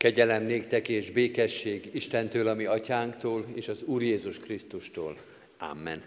Kegyelem 0.00 0.42
néktek 0.42 0.88
és 0.88 1.10
békesség 1.10 1.90
Istentől, 1.92 2.48
ami 2.48 2.64
atyánktól, 2.64 3.46
és 3.54 3.68
az 3.68 3.82
Úr 3.82 4.02
Jézus 4.02 4.38
Krisztustól. 4.38 5.16
Amen. 5.58 6.02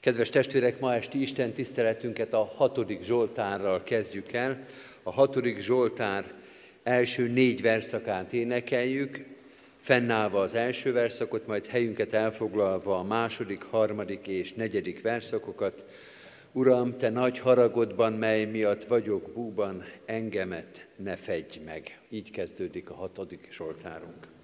Kedves 0.00 0.28
testvérek, 0.28 0.80
ma 0.80 0.94
esti 0.94 1.20
Isten 1.20 1.52
tiszteletünket 1.52 2.34
a 2.34 2.44
hatodik 2.44 3.02
Zsoltárral 3.02 3.82
kezdjük 3.82 4.32
el. 4.32 4.62
A 5.02 5.12
hatodik 5.12 5.58
Zsoltár 5.58 6.32
első 6.82 7.28
négy 7.28 7.62
verszakát 7.62 8.32
énekeljük, 8.32 9.24
fennállva 9.80 10.40
az 10.40 10.54
első 10.54 10.92
verszakot, 10.92 11.46
majd 11.46 11.66
helyünket 11.66 12.12
elfoglalva 12.12 12.98
a 12.98 13.02
második, 13.02 13.62
harmadik 13.62 14.26
és 14.26 14.52
negyedik 14.52 15.02
verszakokat. 15.02 15.84
Uram, 16.52 16.98
Te 16.98 17.10
nagy 17.10 17.38
haragodban, 17.38 18.12
mely 18.12 18.44
miatt 18.44 18.84
vagyok 18.84 19.32
búban, 19.32 19.84
engemet 20.04 20.88
ne 20.96 21.16
fedj 21.16 21.58
meg. 21.64 22.00
Így 22.08 22.30
kezdődik 22.30 22.90
a 22.90 22.94
hatodik 22.94 23.48
Zsoltárunk. 23.50 24.39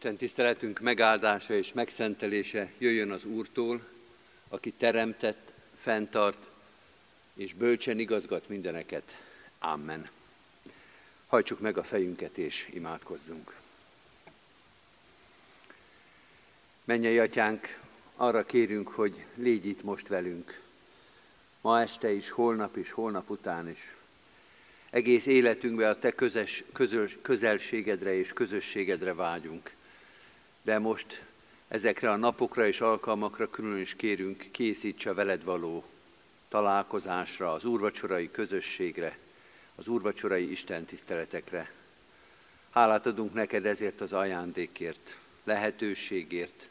Isten 0.00 0.16
tiszteletünk 0.16 0.80
megáldása 0.80 1.54
és 1.54 1.72
megszentelése 1.72 2.72
jöjjön 2.78 3.10
az 3.10 3.24
Úrtól, 3.24 3.86
aki 4.48 4.72
teremtett, 4.72 5.52
fenntart 5.80 6.50
és 7.34 7.54
bölcsen 7.54 7.98
igazgat 7.98 8.48
mindeneket. 8.48 9.16
Amen. 9.58 10.08
Hajtsuk 11.26 11.60
meg 11.60 11.78
a 11.78 11.82
fejünket 11.82 12.38
és 12.38 12.68
imádkozzunk. 12.72 13.54
Mennyei 16.84 17.18
atyánk, 17.18 17.78
arra 18.16 18.44
kérünk, 18.44 18.88
hogy 18.88 19.24
légy 19.34 19.66
itt 19.66 19.82
most 19.82 20.08
velünk. 20.08 20.60
Ma 21.60 21.80
este 21.80 22.10
is, 22.10 22.30
holnap 22.30 22.76
is, 22.76 22.90
holnap 22.90 23.30
után 23.30 23.68
is. 23.68 23.94
Egész 24.90 25.26
életünkben 25.26 25.90
a 25.90 25.98
Te 25.98 26.10
közös, 26.10 26.64
közös, 26.72 27.18
közelségedre 27.22 28.14
és 28.14 28.32
közösségedre 28.32 29.14
vágyunk. 29.14 29.78
De 30.62 30.78
most 30.78 31.22
ezekre 31.68 32.10
a 32.10 32.16
napokra 32.16 32.66
és 32.66 32.80
alkalmakra 32.80 33.50
külön 33.50 33.80
is 33.80 33.94
kérünk, 33.94 34.46
készíts 34.50 35.06
a 35.06 35.14
veled 35.14 35.44
való 35.44 35.84
találkozásra, 36.48 37.52
az 37.52 37.64
úrvacsorai 37.64 38.30
közösségre, 38.30 39.18
az 39.74 39.86
úrvacsorai 39.86 40.50
Isten 40.50 40.84
tiszteletekre. 40.84 41.72
Hálát 42.70 43.06
adunk 43.06 43.32
neked 43.32 43.66
ezért 43.66 44.00
az 44.00 44.12
ajándékért, 44.12 45.16
lehetőségért. 45.44 46.68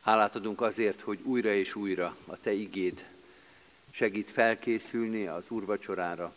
Hálát 0.00 0.36
adunk 0.36 0.60
azért, 0.60 1.00
hogy 1.00 1.18
újra 1.22 1.52
és 1.52 1.74
újra 1.74 2.16
a 2.26 2.40
Te 2.40 2.52
igéd 2.52 3.04
segít 3.90 4.30
felkészülni 4.30 5.26
az 5.26 5.44
úrvacsorára. 5.48 6.34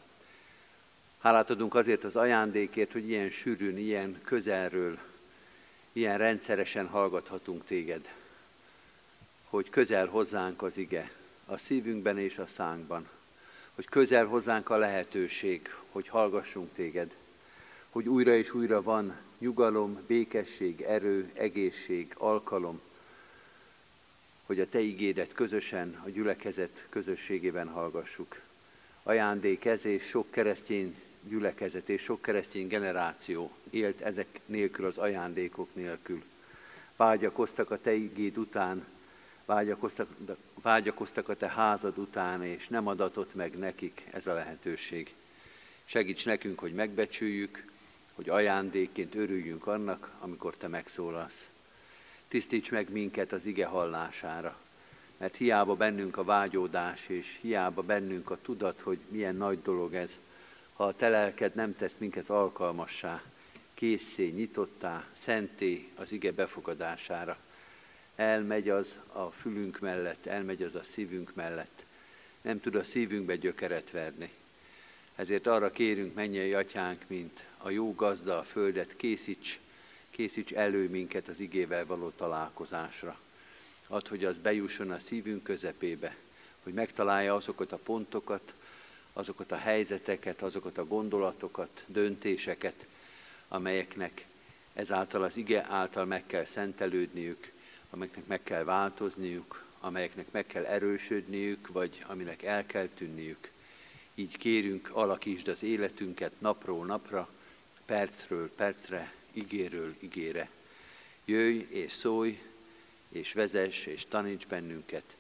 Hálát 1.20 1.50
adunk 1.50 1.76
azért 1.76 2.04
az 2.04 2.16
ajándékért, 2.16 2.92
hogy 2.92 3.10
ilyen 3.10 3.30
sűrűn, 3.30 3.78
ilyen 3.78 4.22
közelről, 4.24 5.00
ilyen 5.94 6.18
rendszeresen 6.18 6.88
hallgathatunk 6.88 7.66
Téged. 7.66 8.14
Hogy 9.50 9.70
közel 9.70 10.08
hozzánk 10.08 10.62
az 10.62 10.78
ige, 10.78 11.12
a 11.46 11.58
szívünkben 11.58 12.18
és 12.18 12.38
a 12.38 12.46
szánkban. 12.46 13.10
Hogy 13.76 13.86
közel 13.86 14.26
hozzánk 14.26 14.70
a 14.70 14.78
lehetőség, 14.78 15.74
hogy 15.92 16.08
hallgassunk 16.08 16.74
Téged. 16.74 17.16
Hogy 17.90 18.08
újra 18.08 18.34
és 18.34 18.54
újra 18.54 18.82
van 18.82 19.18
nyugalom, 19.38 20.04
békesség, 20.08 20.82
erő, 20.82 21.32
egészség, 21.34 22.14
alkalom, 22.18 22.82
hogy 24.46 24.60
a 24.60 24.70
Te 24.70 24.80
igédet 24.80 25.34
közösen, 25.34 26.02
a 26.06 26.10
gyülekezet 26.10 26.86
közösségében 26.90 27.68
hallgassuk. 27.68 28.42
Ajándék 29.04 29.66
ez 29.66 29.86
és 29.86 30.04
sok 30.04 30.32
keresztény 30.32 30.96
gyülekezet 31.30 31.90
és 31.90 32.02
sok 32.02 32.22
keresztény 32.22 32.68
generáció 32.68 33.52
élt 33.70 34.02
ezek 34.02 34.40
nélkül, 34.46 34.86
az 34.86 34.98
ajándékok 34.98 35.70
nélkül. 35.74 36.24
Vágyakoztak 36.96 37.72
a 37.72 37.82
Te 37.82 37.94
igéd 37.94 38.38
után, 38.38 38.86
vágyakoztak, 39.46 40.08
vágyakoztak 40.62 41.30
a 41.30 41.36
Te 41.36 41.48
házad 41.48 41.98
után, 41.98 42.44
és 42.44 42.68
nem 42.68 42.88
adatott 42.88 43.36
meg 43.36 43.58
nekik 43.58 44.08
ez 44.12 44.28
a 44.28 44.34
lehetőség. 44.34 45.14
Segíts 45.86 46.26
nekünk, 46.26 46.60
hogy 46.60 46.74
megbecsüljük, 46.74 47.66
hogy 48.16 48.30
ajándékként 48.30 49.16
örüljünk 49.16 49.68
annak, 49.68 50.12
amikor 50.20 50.56
Te 50.56 50.68
megszólalsz. 50.68 51.48
Tisztíts 52.28 52.72
meg 52.72 52.92
minket 52.92 53.32
az 53.32 53.46
ige 53.46 53.66
hallására, 53.66 54.58
mert 55.18 55.36
hiába 55.36 55.76
bennünk 55.76 56.18
a 56.18 56.24
vágyódás, 56.24 57.08
és 57.08 57.38
hiába 57.42 57.82
bennünk 57.82 58.30
a 58.30 58.38
tudat, 58.42 58.82
hogy 58.82 59.00
milyen 59.08 59.36
nagy 59.36 59.62
dolog 59.62 59.94
ez, 59.94 60.18
ha 60.80 60.86
a 60.86 60.96
te 60.96 61.10
lelked 61.10 61.56
nem 61.56 61.76
tesz 61.76 61.98
minket 61.98 62.30
alkalmassá, 62.30 63.24
készé, 63.74 64.28
nyitottá, 64.28 65.06
szenté 65.24 65.90
az 65.96 66.12
ige 66.12 66.32
befogadására. 66.32 67.38
Elmegy 68.16 68.70
az 68.70 69.00
a 69.12 69.32
fülünk 69.32 69.80
mellett, 69.80 70.26
elmegy 70.26 70.64
az 70.64 70.76
a 70.76 70.84
szívünk 70.94 71.36
mellett. 71.36 71.84
Nem 72.42 72.60
tud 72.60 72.76
a 72.76 72.84
szívünkbe 72.84 73.36
gyökeret 73.36 73.92
verni. 73.92 74.32
Ezért 75.16 75.48
arra 75.48 75.72
kérünk, 75.72 76.14
mennyei 76.16 76.54
atyánk, 76.54 77.04
mint 77.08 77.44
a 77.58 77.70
jó 77.70 77.96
gazda 77.96 78.38
a 78.38 78.44
földet, 78.44 78.96
készíts, 78.96 79.60
készíts 80.10 80.54
elő 80.54 80.90
minket 80.90 81.28
az 81.28 81.40
igével 81.40 81.86
való 81.86 82.10
találkozásra. 82.10 83.20
Add, 83.88 84.10
hogy 84.10 84.26
az 84.26 84.38
bejusson 84.38 84.92
a 84.92 85.00
szívünk 85.00 85.44
közepébe, 85.44 86.16
hogy 86.64 86.74
megtalálja 86.74 87.36
azokat 87.36 87.72
a 87.72 87.78
pontokat, 87.78 88.54
azokat 89.14 89.52
a 89.52 89.58
helyzeteket, 89.58 90.42
azokat 90.42 90.78
a 90.78 90.86
gondolatokat, 90.86 91.84
döntéseket, 91.88 92.86
amelyeknek 93.48 94.26
ezáltal 94.74 95.24
az 95.24 95.38
ige 95.38 95.66
által 95.70 96.06
meg 96.06 96.26
kell 96.26 96.46
szentelődniük, 96.46 97.52
amelyeknek 97.90 98.28
meg 98.28 98.44
kell 98.44 98.64
változniuk, 98.64 99.64
amelyeknek 99.80 100.32
meg 100.32 100.48
kell 100.48 100.66
erősödniük, 100.66 101.68
vagy 101.68 102.04
aminek 102.08 102.44
el 102.44 102.66
kell 102.66 102.88
tűnniük. 102.88 103.52
Így 104.16 104.38
kérünk, 104.38 104.90
alakítsd 104.94 105.48
az 105.48 105.64
életünket 105.64 106.32
napról 106.40 106.86
napra, 106.86 107.30
percről 107.86 108.52
percre, 108.56 109.14
igéről 109.32 109.96
igére. 110.00 110.50
Jöjj 111.26 111.68
és 111.70 111.92
szólj, 111.92 112.42
és 113.10 113.34
vezess 113.34 113.86
és 113.86 114.06
taníts 114.06 114.48
bennünket, 114.48 115.16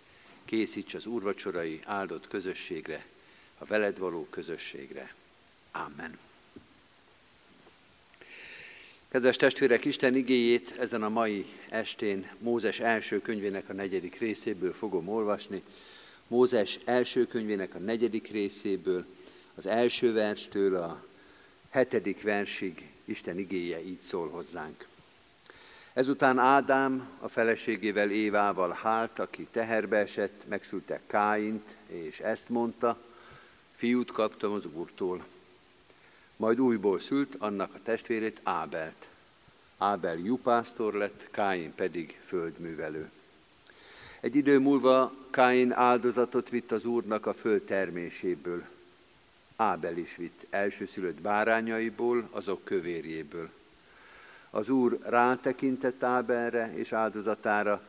készíts 0.45 0.93
az 0.93 1.05
úrvacsorai 1.05 1.81
áldott 1.83 2.27
közösségre, 2.27 3.05
a 3.59 3.65
veled 3.65 3.97
való 3.97 4.27
közösségre. 4.29 5.13
Amen. 5.71 6.17
Kedves 9.07 9.35
testvérek, 9.35 9.85
Isten 9.85 10.15
igéjét 10.15 10.75
ezen 10.79 11.03
a 11.03 11.09
mai 11.09 11.45
estén 11.69 12.31
Mózes 12.37 12.79
első 12.79 13.21
könyvének 13.21 13.69
a 13.69 13.73
negyedik 13.73 14.19
részéből 14.19 14.73
fogom 14.73 15.07
olvasni. 15.07 15.63
Mózes 16.27 16.79
első 16.85 17.27
könyvének 17.27 17.75
a 17.75 17.79
negyedik 17.79 18.27
részéből, 18.27 19.05
az 19.55 19.65
első 19.65 20.13
verstől 20.13 20.75
a 20.75 21.05
hetedik 21.69 22.21
versig 22.21 22.89
Isten 23.05 23.37
igéje 23.37 23.83
így 23.83 23.99
szól 23.99 24.29
hozzánk. 24.29 24.87
Ezután 25.93 26.37
Ádám 26.37 27.09
a 27.19 27.27
feleségével 27.27 28.11
Évával 28.11 28.77
hált, 28.81 29.19
aki 29.19 29.47
teherbe 29.51 29.97
esett, 29.97 30.43
megszülte 30.47 31.01
Káint, 31.07 31.75
és 31.87 32.19
ezt 32.19 32.49
mondta, 32.49 32.97
Fiút 33.79 34.11
kaptam 34.11 34.51
az 34.51 34.65
Úrtól. 34.73 35.25
Majd 36.35 36.59
újból 36.59 36.99
szült 36.99 37.35
annak 37.37 37.73
a 37.73 37.79
testvérét 37.83 38.39
Ábelt. 38.43 39.07
Ábel 39.77 40.17
jupásztor 40.17 40.93
lett, 40.93 41.27
Káin 41.31 41.73
pedig 41.75 42.19
földművelő. 42.25 43.09
Egy 44.19 44.35
idő 44.35 44.59
múlva 44.59 45.13
Káin 45.29 45.71
áldozatot 45.71 46.49
vitt 46.49 46.71
az 46.71 46.85
Úrnak 46.85 47.25
a 47.25 47.33
föld 47.33 47.61
terméséből. 47.61 48.63
Ábel 49.55 49.97
is 49.97 50.15
vitt 50.15 50.45
elsőszülött 50.49 51.21
bárányaiból, 51.21 52.27
azok 52.31 52.63
kövérjéből. 52.63 53.49
Az 54.49 54.69
Úr 54.69 54.99
rátekintett 55.01 56.03
Ábelre 56.03 56.73
és 56.75 56.91
áldozatára, 56.91 57.81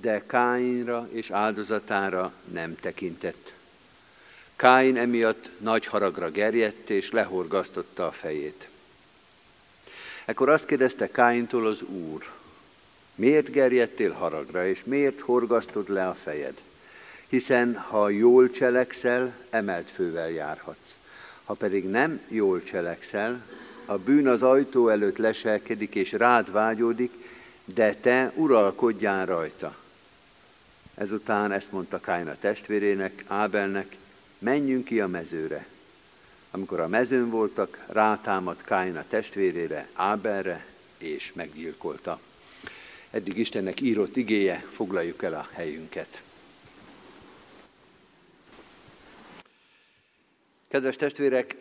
de 0.00 0.26
Káinra 0.26 1.08
és 1.10 1.30
áldozatára 1.30 2.32
nem 2.52 2.74
tekintett. 2.74 3.58
Káin 4.60 4.96
emiatt 4.96 5.50
nagy 5.58 5.86
haragra 5.86 6.30
gerjedt, 6.30 6.90
és 6.90 7.10
lehorgasztotta 7.10 8.06
a 8.06 8.12
fejét. 8.12 8.68
Ekkor 10.24 10.48
azt 10.48 10.66
kérdezte 10.66 11.10
Káintól 11.10 11.66
az 11.66 11.82
Úr, 11.82 12.24
miért 13.14 13.50
gerjedtél 13.50 14.12
haragra, 14.12 14.66
és 14.66 14.84
miért 14.84 15.20
horgasztod 15.20 15.88
le 15.88 16.08
a 16.08 16.14
fejed? 16.14 16.54
Hiszen 17.28 17.76
ha 17.76 18.08
jól 18.08 18.50
cselekszel, 18.50 19.34
emelt 19.50 19.90
fővel 19.90 20.30
járhatsz. 20.30 20.96
Ha 21.44 21.54
pedig 21.54 21.88
nem 21.88 22.20
jól 22.28 22.62
cselekszel, 22.62 23.42
a 23.84 23.98
bűn 23.98 24.28
az 24.28 24.42
ajtó 24.42 24.88
előtt 24.88 25.16
leselkedik, 25.16 25.94
és 25.94 26.12
rád 26.12 26.52
vágyódik, 26.52 27.12
de 27.64 27.94
te 27.94 28.32
uralkodjál 28.34 29.26
rajta. 29.26 29.76
Ezután 30.94 31.52
ezt 31.52 31.72
mondta 31.72 32.00
Káin 32.00 32.28
a 32.28 32.36
testvérének, 32.40 33.24
Ábelnek, 33.26 33.98
menjünk 34.40 34.84
ki 34.84 35.00
a 35.00 35.06
mezőre. 35.06 35.66
Amikor 36.50 36.80
a 36.80 36.88
mezőn 36.88 37.30
voltak, 37.30 37.84
rátámadt 37.88 38.64
Káin 38.64 38.96
a 38.96 39.04
testvérére, 39.08 39.88
Ábelre, 39.92 40.66
és 40.98 41.32
meggyilkolta. 41.32 42.20
Eddig 43.10 43.38
Istennek 43.38 43.80
írott 43.80 44.16
igéje, 44.16 44.64
foglaljuk 44.72 45.22
el 45.22 45.34
a 45.34 45.48
helyünket. 45.52 46.22
Kedves 50.68 50.96
testvérek, 50.96 51.56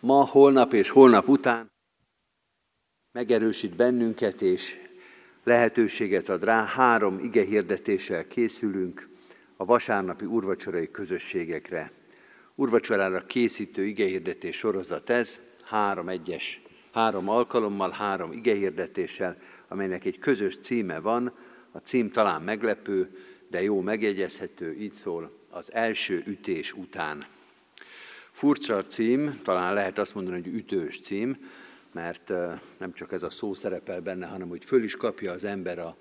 ma, 0.00 0.24
holnap 0.24 0.72
és 0.72 0.90
holnap 0.90 1.28
után 1.28 1.70
megerősít 3.12 3.76
bennünket, 3.76 4.42
és 4.42 4.76
lehetőséget 5.44 6.28
ad 6.28 6.44
rá, 6.44 6.64
három 6.64 7.18
ige 7.18 7.44
hirdetéssel 7.44 8.26
készülünk, 8.26 9.08
a 9.62 9.64
vasárnapi 9.64 10.24
urvacsorai 10.24 10.90
közösségekre. 10.90 11.90
Urvacsorára 12.54 13.26
készítő 13.26 13.84
igehirdetés 13.84 14.56
sorozat 14.56 15.10
ez, 15.10 15.38
három 15.64 16.08
egyes 16.08 16.62
három 16.92 17.28
alkalommal, 17.28 17.90
három 17.90 18.32
igehirdetéssel, 18.32 19.36
amelynek 19.68 20.04
egy 20.04 20.18
közös 20.18 20.58
címe 20.58 21.00
van, 21.00 21.32
a 21.72 21.78
cím 21.78 22.10
talán 22.10 22.42
meglepő, 22.42 23.18
de 23.48 23.62
jó 23.62 23.80
megjegyezhető, 23.80 24.74
így 24.74 24.92
szól, 24.92 25.36
az 25.50 25.72
első 25.72 26.22
ütés 26.26 26.72
után. 26.72 27.26
Furcsa 28.32 28.86
cím, 28.86 29.40
talán 29.44 29.74
lehet 29.74 29.98
azt 29.98 30.14
mondani, 30.14 30.42
hogy 30.42 30.54
ütős 30.54 31.00
cím, 31.00 31.50
mert 31.92 32.32
nem 32.78 32.92
csak 32.92 33.12
ez 33.12 33.22
a 33.22 33.30
szó 33.30 33.54
szerepel 33.54 34.00
benne, 34.00 34.26
hanem 34.26 34.48
hogy 34.48 34.64
föl 34.64 34.82
is 34.82 34.96
kapja 34.96 35.32
az 35.32 35.44
ember 35.44 35.78
a 35.78 35.96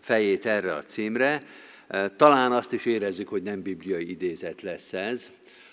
fejét 0.00 0.46
erre 0.46 0.74
a 0.74 0.84
címre. 0.84 1.40
Talán 2.16 2.52
azt 2.52 2.72
is 2.72 2.86
érezzük, 2.86 3.28
hogy 3.28 3.42
nem 3.42 3.62
bibliai 3.62 4.10
idézet 4.10 4.62
lesz 4.62 4.92
ez, 4.92 5.30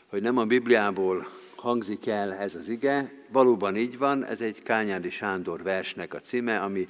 hogy 0.07 0.21
nem 0.21 0.37
a 0.37 0.45
Bibliából 0.45 1.27
hangzik 1.55 2.07
el 2.07 2.33
ez 2.33 2.55
az 2.55 2.69
ige. 2.69 3.13
Valóban 3.31 3.75
így 3.75 3.97
van, 3.97 4.25
ez 4.25 4.41
egy 4.41 4.63
Kányádi 4.63 5.09
Sándor 5.09 5.63
versnek 5.63 6.13
a 6.13 6.19
címe, 6.19 6.59
ami 6.59 6.87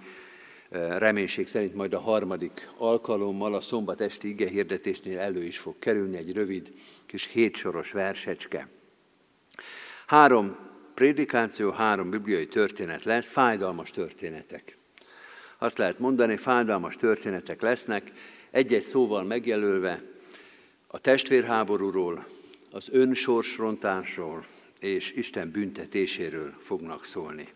reménység 0.98 1.48
szerint 1.48 1.76
majd 1.76 1.94
a 1.94 2.00
harmadik 2.00 2.70
alkalommal 2.78 3.54
a 3.54 3.62
szombat 3.62 4.02
esti 4.02 4.28
ige 4.28 4.48
hirdetésnél 4.48 5.20
elő 5.20 5.44
is 5.44 5.58
fog 5.58 5.80
kerülni 5.80 6.18
egy 6.18 6.34
rövid 6.34 6.74
kis 7.06 7.26
hétsoros 7.26 7.92
versecske. 7.92 8.68
Három 10.06 10.58
prédikáció, 10.94 11.72
három 11.72 12.10
bibliai 12.10 12.48
történet 12.48 13.04
lesz, 13.04 13.28
fájdalmas 13.28 13.92
történetek. 13.92 14.78
Azt 15.58 15.78
lehet 15.78 16.00
mondani, 16.00 16.38
fájdalmas 16.38 16.96
történetek 16.96 17.62
lesznek, 17.62 18.12
egy-egy 18.52 18.82
szóval 18.82 19.24
megjelölve 19.24 20.02
a 20.88 21.00
testvérháborúról, 21.00 22.28
az 22.72 22.88
önsorsrontásról 22.92 24.46
és 24.80 25.12
Isten 25.12 25.52
büntetéséről 25.52 26.54
fognak 26.62 27.06
szólni. 27.06 27.48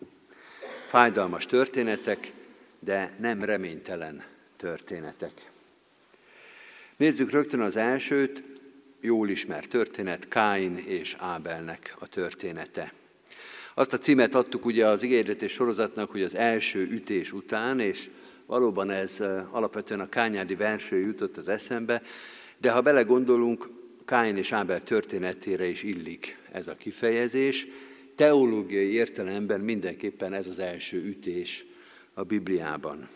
Fájdalmas 0.87 1.45
történetek, 1.45 2.31
de 2.79 3.15
nem 3.19 3.43
reménytelen 3.43 4.23
történetek. 4.57 5.51
Nézzük 6.95 7.31
rögtön 7.31 7.59
az 7.59 7.75
elsőt, 7.75 8.43
jól 8.99 9.29
ismert 9.29 9.69
történet, 9.69 10.27
Káin 10.27 10.77
és 10.77 11.15
Ábelnek 11.19 11.95
a 11.99 12.07
története. 12.07 12.93
Azt 13.73 13.93
a 13.93 13.97
címet 13.97 14.35
adtuk 14.35 14.65
ugye 14.65 14.87
az 14.87 15.03
igényletés 15.03 15.51
sorozatnak, 15.51 16.11
hogy 16.11 16.23
az 16.23 16.35
első 16.35 16.79
ütés 16.79 17.31
után, 17.31 17.79
és 17.79 18.09
valóban 18.45 18.89
ez 18.89 19.19
alapvetően 19.51 19.99
a 19.99 20.09
kányádi 20.09 20.55
verső 20.55 20.97
jutott 20.97 21.37
az 21.37 21.49
eszembe, 21.49 22.01
de 22.57 22.71
ha 22.71 22.81
belegondolunk, 22.81 23.69
Káin 24.05 24.37
és 24.37 24.51
Ábel 24.51 24.83
történetére 24.83 25.65
is 25.65 25.83
illik 25.83 26.37
ez 26.51 26.67
a 26.67 26.75
kifejezés. 26.75 27.67
Teológiai 28.15 28.91
értelemben 28.91 29.59
mindenképpen 29.59 30.33
ez 30.33 30.47
az 30.47 30.59
első 30.59 30.97
ütés 30.97 31.65
a 32.13 32.23
Bibliában. 32.23 33.09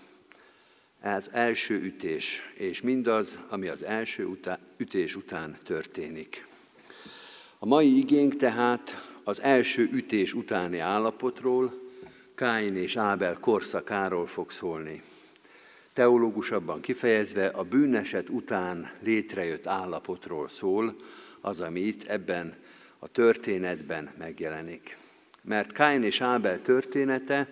Ez 1.01 1.29
első 1.31 1.81
ütés, 1.81 2.51
és 2.53 2.81
mindaz, 2.81 3.39
ami 3.49 3.67
az 3.67 3.83
első 3.83 4.25
utá- 4.25 4.59
ütés 4.77 5.15
után 5.15 5.57
történik. 5.63 6.47
A 7.59 7.65
mai 7.65 7.97
igénk 7.97 8.35
tehát 8.35 9.13
az 9.23 9.41
első 9.41 9.89
ütés 9.91 10.33
utáni 10.33 10.77
állapotról, 10.77 11.73
Káin 12.35 12.75
és 12.75 12.95
Ábel 12.95 13.37
korszakáról 13.39 14.27
fog 14.27 14.51
szólni. 14.51 15.01
Teológusabban 15.99 16.81
kifejezve 16.81 17.47
a 17.47 17.63
bűneset 17.63 18.29
után 18.29 18.91
létrejött 18.99 19.67
állapotról 19.67 20.47
szól, 20.47 20.95
az, 21.41 21.61
ami 21.61 21.79
itt 21.79 22.03
ebben 22.03 22.55
a 22.99 23.07
történetben 23.07 24.09
megjelenik. 24.17 24.97
Mert 25.41 25.71
Káin 25.71 26.03
és 26.03 26.21
Ábel 26.21 26.61
története 26.61 27.47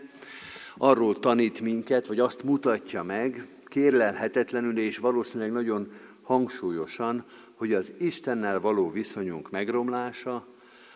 arról 0.77 1.19
tanít 1.19 1.61
minket, 1.61 2.07
vagy 2.07 2.19
azt 2.19 2.43
mutatja 2.43 3.03
meg, 3.03 3.47
kérlelhetetlenül 3.65 4.77
és 4.77 4.97
valószínűleg 4.97 5.51
nagyon 5.51 5.91
hangsúlyosan, 6.21 7.25
hogy 7.53 7.73
az 7.73 7.93
Istennel 7.99 8.59
való 8.59 8.91
viszonyunk 8.91 9.49
megromlása, 9.51 10.47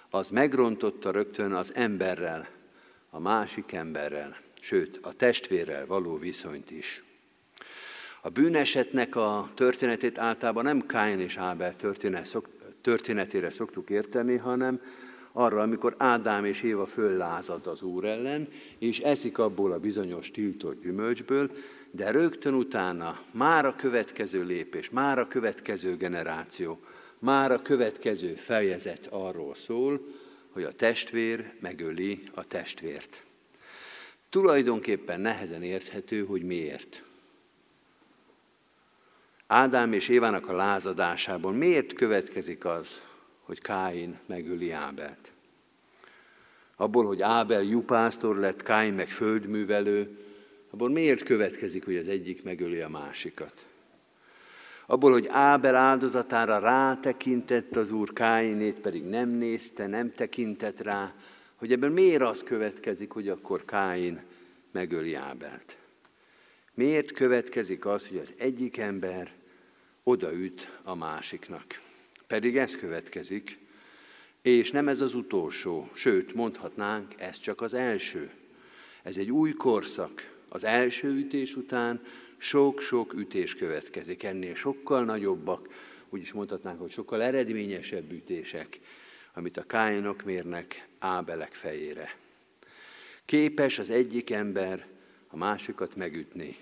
az 0.09 0.29
megrontotta 0.29 1.11
rögtön 1.11 1.51
az 1.51 1.71
emberrel, 1.75 2.47
a 3.09 3.19
másik 3.19 3.71
emberrel, 3.71 4.37
sőt, 4.59 4.99
a 5.01 5.13
testvérrel 5.13 5.85
való 5.85 6.17
viszonyt 6.17 6.71
is. 6.71 7.03
A 8.23 8.29
bűnesetnek 8.29 9.15
a 9.15 9.49
történetét 9.55 10.17
általában 10.17 10.63
nem 10.63 10.85
Káin 10.85 11.19
és 11.19 11.37
Ábel 11.37 11.75
történetére 12.81 13.49
szoktuk 13.49 13.89
érteni, 13.89 14.35
hanem 14.35 14.81
arra, 15.31 15.61
amikor 15.61 15.95
Ádám 15.97 16.45
és 16.45 16.61
Éva 16.61 16.85
föllázad 16.85 17.67
az 17.67 17.81
Úr 17.81 18.05
ellen, 18.05 18.47
és 18.77 18.99
eszik 18.99 19.37
abból 19.37 19.71
a 19.71 19.79
bizonyos 19.79 20.31
tiltott 20.31 20.81
gyümölcsből, 20.81 21.51
de 21.91 22.11
rögtön 22.11 22.53
utána 22.53 23.21
már 23.31 23.65
a 23.65 23.75
következő 23.75 24.43
lépés, 24.43 24.89
már 24.89 25.19
a 25.19 25.27
következő 25.27 25.97
generáció, 25.97 26.79
már 27.19 27.51
a 27.51 27.61
következő 27.61 28.33
fejezet 28.33 29.07
arról 29.09 29.55
szól, 29.55 30.07
hogy 30.49 30.63
a 30.63 30.71
testvér 30.71 31.53
megöli 31.59 32.21
a 32.33 32.47
testvért. 32.47 33.23
Tulajdonképpen 34.29 35.21
nehezen 35.21 35.63
érthető, 35.63 36.25
hogy 36.25 36.43
miért. 36.43 37.03
Ádám 39.53 39.93
és 39.93 40.07
Évának 40.07 40.47
a 40.49 40.55
lázadásából 40.55 41.53
miért 41.53 41.93
következik 41.93 42.65
az, 42.65 43.01
hogy 43.41 43.61
Káin 43.61 44.19
megöli 44.25 44.71
Ábelt? 44.71 45.31
Abból, 46.75 47.05
hogy 47.05 47.21
Ábel 47.21 47.63
jupásztor 47.63 48.37
lett, 48.37 48.63
Káin 48.63 48.93
meg 48.93 49.09
földművelő, 49.09 50.19
abból 50.69 50.89
miért 50.89 51.23
következik, 51.23 51.85
hogy 51.85 51.95
az 51.95 52.07
egyik 52.07 52.43
megöli 52.43 52.79
a 52.79 52.89
másikat? 52.89 53.65
Abból, 54.85 55.11
hogy 55.11 55.27
Ábel 55.29 55.75
áldozatára 55.75 56.59
rátekintett 56.59 57.75
az 57.75 57.91
úr, 57.91 58.13
Káinét 58.13 58.79
pedig 58.79 59.03
nem 59.03 59.29
nézte, 59.29 59.87
nem 59.87 60.13
tekintett 60.13 60.81
rá, 60.81 61.13
hogy 61.55 61.71
ebből 61.71 61.89
miért 61.89 62.21
az 62.21 62.43
következik, 62.43 63.11
hogy 63.11 63.29
akkor 63.29 63.65
Káin 63.65 64.21
megöli 64.71 65.13
Ábelt? 65.13 65.77
Miért 66.73 67.11
következik 67.11 67.85
az, 67.85 68.07
hogy 68.07 68.17
az 68.17 68.33
egyik 68.37 68.77
ember 68.77 69.39
odaüt 70.03 70.79
a 70.83 70.95
másiknak? 70.95 71.81
Pedig 72.27 72.57
ez 72.57 72.75
következik, 72.75 73.59
és 74.41 74.71
nem 74.71 74.87
ez 74.87 75.01
az 75.01 75.13
utolsó, 75.13 75.89
sőt, 75.93 76.33
mondhatnánk, 76.33 77.13
ez 77.17 77.37
csak 77.37 77.61
az 77.61 77.73
első. 77.73 78.31
Ez 79.03 79.17
egy 79.17 79.31
új 79.31 79.51
korszak. 79.51 80.39
Az 80.49 80.63
első 80.63 81.07
ütés 81.07 81.55
után 81.55 82.01
sok-sok 82.37 83.13
ütés 83.13 83.55
következik, 83.55 84.23
ennél 84.23 84.55
sokkal 84.55 85.03
nagyobbak, 85.03 85.67
úgy 86.09 86.21
is 86.21 86.33
mondhatnánk, 86.33 86.79
hogy 86.79 86.91
sokkal 86.91 87.23
eredményesebb 87.23 88.11
ütések, 88.11 88.79
amit 89.33 89.57
a 89.57 89.63
káinok 89.63 90.23
mérnek 90.23 90.87
Ábelek 90.99 91.53
fejére. 91.53 92.15
Képes 93.25 93.79
az 93.79 93.89
egyik 93.89 94.29
ember 94.29 94.87
a 95.27 95.37
másikat 95.37 95.95
megütni. 95.95 96.57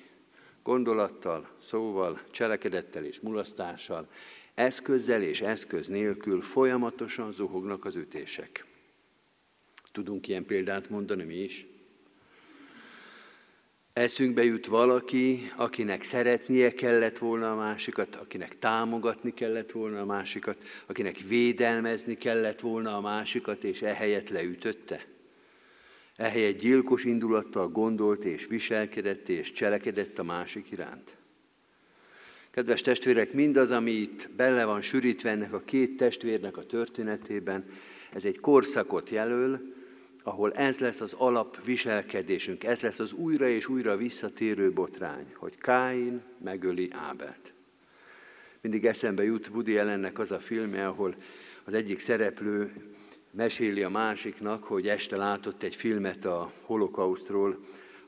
Gondolattal, 0.63 1.49
szóval, 1.61 2.21
cselekedettel 2.31 3.05
és 3.05 3.19
mulasztással, 3.19 4.07
eszközzel 4.53 5.21
és 5.21 5.41
eszköz 5.41 5.87
nélkül 5.87 6.41
folyamatosan 6.41 7.31
zuhognak 7.31 7.85
az 7.85 7.95
ütések. 7.95 8.65
Tudunk 9.91 10.27
ilyen 10.27 10.45
példát 10.45 10.89
mondani 10.89 11.23
mi 11.23 11.35
is? 11.35 11.67
Eszünkbe 13.93 14.43
jut 14.43 14.65
valaki, 14.65 15.51
akinek 15.55 16.03
szeretnie 16.03 16.73
kellett 16.73 17.17
volna 17.17 17.51
a 17.51 17.55
másikat, 17.55 18.15
akinek 18.15 18.59
támogatni 18.59 19.33
kellett 19.33 19.71
volna 19.71 20.01
a 20.01 20.05
másikat, 20.05 20.63
akinek 20.85 21.17
védelmezni 21.17 22.17
kellett 22.17 22.59
volna 22.59 22.97
a 22.97 23.01
másikat, 23.01 23.63
és 23.63 23.81
ehelyett 23.81 24.29
leütötte. 24.29 25.05
Ehelyett 26.19 26.59
gyilkos 26.59 27.03
indulattal 27.03 27.67
gondolt 27.67 28.23
és 28.23 28.45
viselkedett 28.45 29.29
és 29.29 29.51
cselekedett 29.51 30.19
a 30.19 30.23
másik 30.23 30.71
iránt. 30.71 31.15
Kedves 32.51 32.81
testvérek, 32.81 33.33
mindaz, 33.33 33.71
ami 33.71 33.91
itt 33.91 34.29
bele 34.35 34.65
van 34.65 34.81
sűrítve 34.81 35.29
ennek 35.29 35.53
a 35.53 35.61
két 35.65 35.97
testvérnek 35.97 36.57
a 36.57 36.65
történetében, 36.65 37.65
ez 38.13 38.25
egy 38.25 38.39
korszakot 38.39 39.09
jelöl, 39.09 39.73
ahol 40.23 40.53
ez 40.53 40.79
lesz 40.79 41.01
az 41.01 41.13
alapviselkedésünk, 41.13 42.63
ez 42.63 42.81
lesz 42.81 42.99
az 42.99 43.13
újra 43.13 43.47
és 43.47 43.67
újra 43.67 43.97
visszatérő 43.97 44.71
botrány, 44.71 45.33
hogy 45.35 45.57
Káin 45.57 46.21
megöli 46.43 46.89
Ábelt. 46.91 47.53
Mindig 48.61 48.85
eszembe 48.85 49.23
jut 49.23 49.47
Woody 49.47 49.77
Allennek 49.77 50.19
az 50.19 50.31
a 50.31 50.39
filmje, 50.39 50.87
ahol 50.87 51.15
az 51.63 51.73
egyik 51.73 51.99
szereplő 51.99 52.71
meséli 53.31 53.83
a 53.83 53.89
másiknak, 53.89 54.63
hogy 54.63 54.87
este 54.87 55.17
látott 55.17 55.63
egy 55.63 55.75
filmet 55.75 56.25
a 56.25 56.51
holokausztról, 56.61 57.59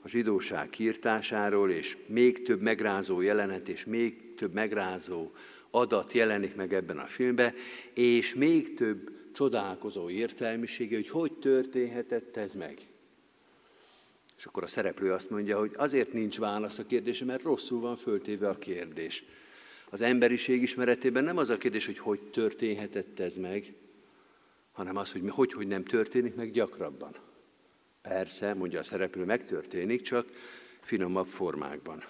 a 0.01 0.07
zsidóság 0.07 0.69
kiirtásáról, 0.69 1.71
és 1.71 1.97
még 2.05 2.43
több 2.43 2.61
megrázó 2.61 3.21
jelenet, 3.21 3.69
és 3.69 3.85
még 3.85 4.35
több 4.35 4.53
megrázó 4.53 5.31
adat 5.69 6.13
jelenik 6.13 6.55
meg 6.55 6.73
ebben 6.73 6.97
a 6.97 7.05
filmben, 7.05 7.53
és 7.93 8.33
még 8.33 8.73
több 8.73 9.11
csodálkozó 9.33 10.09
értelmisége, 10.09 10.95
hogy 10.95 11.09
hogy 11.09 11.31
történhetett 11.33 12.37
ez 12.37 12.53
meg. 12.53 12.79
És 14.37 14.45
akkor 14.45 14.63
a 14.63 14.67
szereplő 14.67 15.11
azt 15.11 15.29
mondja, 15.29 15.59
hogy 15.59 15.71
azért 15.75 16.13
nincs 16.13 16.37
válasz 16.39 16.77
a 16.77 16.85
kérdésre, 16.85 17.25
mert 17.25 17.43
rosszul 17.43 17.79
van 17.79 17.95
föltéve 17.95 18.49
a 18.49 18.57
kérdés. 18.57 19.23
Az 19.89 20.01
emberiség 20.01 20.61
ismeretében 20.61 21.23
nem 21.23 21.37
az 21.37 21.49
a 21.49 21.57
kérdés, 21.57 21.85
hogy 21.85 21.97
hogy 21.99 22.19
történhetett 22.19 23.19
ez 23.19 23.35
meg, 23.35 23.73
hanem 24.71 24.97
az, 24.97 25.11
hogy 25.11 25.29
hogy, 25.29 25.53
hogy 25.53 25.67
nem 25.67 25.83
történik 25.83 26.35
meg 26.35 26.51
gyakrabban. 26.51 27.15
Persze, 28.01 28.53
mondja 28.53 28.79
a 28.79 28.83
szereplő, 28.83 29.25
megtörténik, 29.25 30.01
csak 30.01 30.27
finomabb 30.81 31.27
formákban. 31.27 32.03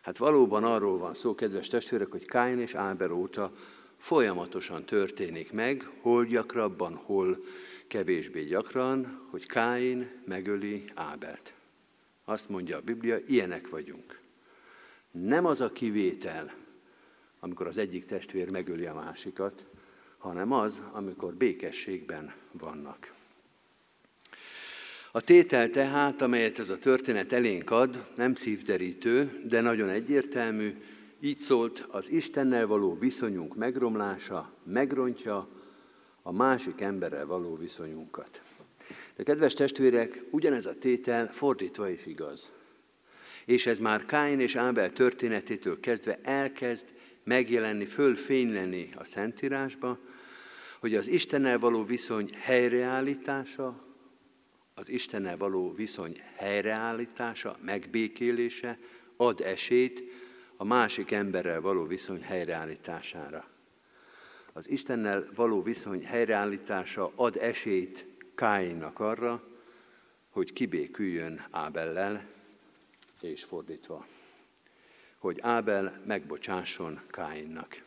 Hát 0.00 0.18
valóban 0.18 0.64
arról 0.64 0.98
van 0.98 1.14
szó, 1.14 1.34
kedves 1.34 1.68
testvérek, 1.68 2.10
hogy 2.10 2.24
Káin 2.24 2.58
és 2.58 2.74
Áber 2.74 3.10
óta 3.10 3.52
folyamatosan 3.96 4.84
történik 4.84 5.52
meg, 5.52 5.90
hol 6.00 6.24
gyakrabban, 6.24 6.94
hol 6.94 7.44
kevésbé 7.86 8.44
gyakran, 8.44 9.26
hogy 9.30 9.46
Káin 9.46 10.22
megöli 10.24 10.84
Ábelt. 10.94 11.54
Azt 12.24 12.48
mondja 12.48 12.76
a 12.76 12.80
Biblia, 12.80 13.18
ilyenek 13.26 13.68
vagyunk. 13.68 14.20
Nem 15.10 15.46
az 15.46 15.60
a 15.60 15.72
kivétel, 15.72 16.54
amikor 17.40 17.66
az 17.66 17.76
egyik 17.76 18.04
testvér 18.04 18.50
megöli 18.50 18.86
a 18.86 18.94
másikat, 18.94 19.64
hanem 20.20 20.52
az, 20.52 20.82
amikor 20.92 21.34
békességben 21.34 22.32
vannak. 22.52 23.12
A 25.12 25.20
tétel 25.20 25.70
tehát, 25.70 26.22
amelyet 26.22 26.58
ez 26.58 26.68
a 26.68 26.78
történet 26.78 27.32
elénk 27.32 27.70
ad, 27.70 28.06
nem 28.16 28.34
szívderítő, 28.34 29.42
de 29.46 29.60
nagyon 29.60 29.88
egyértelmű, 29.88 30.74
így 31.20 31.38
szólt, 31.38 31.86
az 31.90 32.10
Istennel 32.10 32.66
való 32.66 32.98
viszonyunk 32.98 33.56
megromlása 33.56 34.52
megrontja 34.64 35.48
a 36.22 36.32
másik 36.32 36.80
emberrel 36.80 37.26
való 37.26 37.56
viszonyunkat. 37.56 38.42
De 39.16 39.22
kedves 39.22 39.54
testvérek, 39.54 40.22
ugyanez 40.30 40.66
a 40.66 40.78
tétel 40.78 41.32
fordítva 41.32 41.88
is 41.88 42.06
igaz. 42.06 42.52
És 43.44 43.66
ez 43.66 43.78
már 43.78 44.06
Káin 44.06 44.40
és 44.40 44.56
Ábel 44.56 44.92
történetétől 44.92 45.80
kezdve 45.80 46.18
elkezd 46.22 46.86
megjelenni, 47.24 47.84
fölfényleni 47.84 48.90
a 48.96 49.04
Szentírásba, 49.04 49.98
hogy 50.80 50.94
az 50.94 51.08
Istennel 51.08 51.58
való 51.58 51.84
viszony 51.84 52.30
helyreállítása, 52.38 53.84
az 54.74 54.88
Istennel 54.88 55.36
való 55.36 55.74
viszony 55.74 56.20
helyreállítása, 56.36 57.58
megbékélése 57.62 58.78
ad 59.16 59.40
esélyt 59.40 60.02
a 60.56 60.64
másik 60.64 61.10
emberrel 61.10 61.60
való 61.60 61.84
viszony 61.86 62.22
helyreállítására. 62.22 63.48
Az 64.52 64.68
Istennel 64.70 65.28
való 65.34 65.62
viszony 65.62 66.04
helyreállítása 66.04 67.12
ad 67.14 67.36
esélyt 67.36 68.06
Káinnak 68.34 68.98
arra, 68.98 69.42
hogy 70.30 70.52
kibéküljön 70.52 71.46
Ábellel, 71.50 72.26
és 73.20 73.44
fordítva, 73.44 74.06
hogy 75.18 75.38
Ábel 75.40 76.00
megbocsásson 76.06 77.00
Káinnak. 77.06 77.82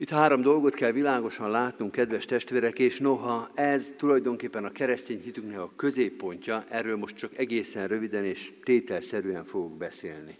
Itt 0.00 0.10
három 0.10 0.40
dolgot 0.40 0.74
kell 0.74 0.92
világosan 0.92 1.50
látnunk, 1.50 1.92
kedves 1.92 2.24
testvérek, 2.24 2.78
és 2.78 2.98
noha 2.98 3.50
ez 3.54 3.94
tulajdonképpen 3.96 4.64
a 4.64 4.72
keresztény 4.72 5.20
hitünknek 5.22 5.58
a 5.58 5.72
középpontja, 5.76 6.64
erről 6.68 6.96
most 6.96 7.16
csak 7.16 7.38
egészen 7.38 7.88
röviden 7.88 8.24
és 8.24 8.52
tételszerűen 8.64 9.44
fogok 9.44 9.76
beszélni. 9.76 10.38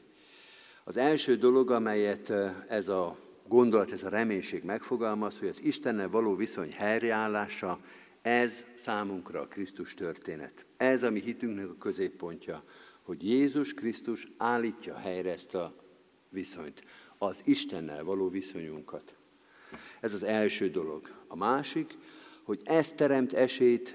Az 0.84 0.96
első 0.96 1.36
dolog, 1.36 1.70
amelyet 1.70 2.32
ez 2.68 2.88
a 2.88 3.18
gondolat, 3.48 3.92
ez 3.92 4.04
a 4.04 4.08
reménység 4.08 4.62
megfogalmaz, 4.62 5.38
hogy 5.38 5.48
az 5.48 5.64
Istennel 5.64 6.08
való 6.08 6.34
viszony 6.34 6.72
helyreállása, 6.72 7.80
ez 8.22 8.64
számunkra 8.74 9.40
a 9.40 9.48
Krisztus 9.48 9.94
történet. 9.94 10.64
Ez 10.76 11.02
a 11.02 11.10
mi 11.10 11.20
hitünknek 11.20 11.68
a 11.68 11.78
középpontja, 11.78 12.64
hogy 13.02 13.28
Jézus 13.28 13.72
Krisztus 13.72 14.28
állítja 14.36 14.96
helyre 14.96 15.32
ezt 15.32 15.54
a 15.54 15.74
viszonyt, 16.28 16.84
az 17.18 17.40
Istennel 17.44 18.04
való 18.04 18.28
viszonyunkat. 18.28 19.18
Ez 20.00 20.14
az 20.14 20.22
első 20.22 20.70
dolog. 20.70 21.10
A 21.26 21.36
másik, 21.36 21.96
hogy 22.42 22.60
ez 22.64 22.92
teremt 22.92 23.32
esélyt 23.32 23.94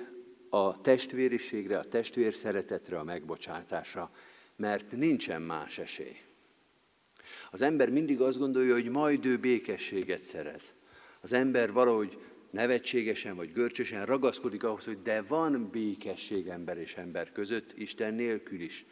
a 0.49 0.81
testvériségre, 0.81 1.77
a 1.77 1.83
testvér 1.83 2.33
szeretetre, 2.33 2.99
a 2.99 3.03
megbocsátásra, 3.03 4.11
mert 4.55 4.91
nincsen 4.91 5.41
más 5.41 5.77
esély. 5.77 6.17
Az 7.51 7.61
ember 7.61 7.89
mindig 7.89 8.21
azt 8.21 8.38
gondolja, 8.38 8.73
hogy 8.73 8.89
majd 8.89 9.25
ő 9.25 9.38
békességet 9.38 10.23
szerez. 10.23 10.73
Az 11.21 11.33
ember 11.33 11.71
valahogy 11.71 12.17
nevetségesen 12.49 13.35
vagy 13.35 13.51
görcsösen 13.53 14.05
ragaszkodik 14.05 14.63
ahhoz, 14.63 14.85
hogy 14.85 15.01
de 15.01 15.21
van 15.21 15.69
békesség 15.71 16.47
ember 16.47 16.77
és 16.77 16.95
ember 16.95 17.31
között, 17.31 17.73
Isten 17.77 18.13
nélkül 18.13 18.61
is. 18.61 18.85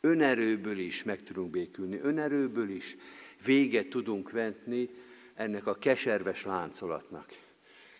Önerőből 0.00 0.78
is 0.78 1.02
meg 1.02 1.22
tudunk 1.22 1.50
békülni, 1.50 1.98
önerőből 2.02 2.68
is 2.68 2.96
véget 3.44 3.88
tudunk 3.88 4.30
vetni 4.30 4.88
ennek 5.40 5.66
a 5.66 5.74
keserves 5.74 6.44
láncolatnak. 6.44 7.38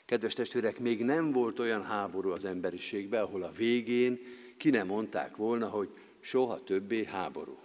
Kedves 0.04 0.32
testvérek, 0.32 0.78
még 0.78 1.04
nem 1.04 1.32
volt 1.32 1.58
olyan 1.58 1.84
háború 1.84 2.30
az 2.30 2.44
emberiségben, 2.44 3.22
ahol 3.22 3.42
a 3.42 3.50
végén 3.50 4.18
ki 4.56 4.70
nem 4.70 4.86
mondták 4.86 5.36
volna, 5.36 5.68
hogy 5.68 5.88
soha 6.20 6.64
többé 6.64 7.04
háború. 7.04 7.58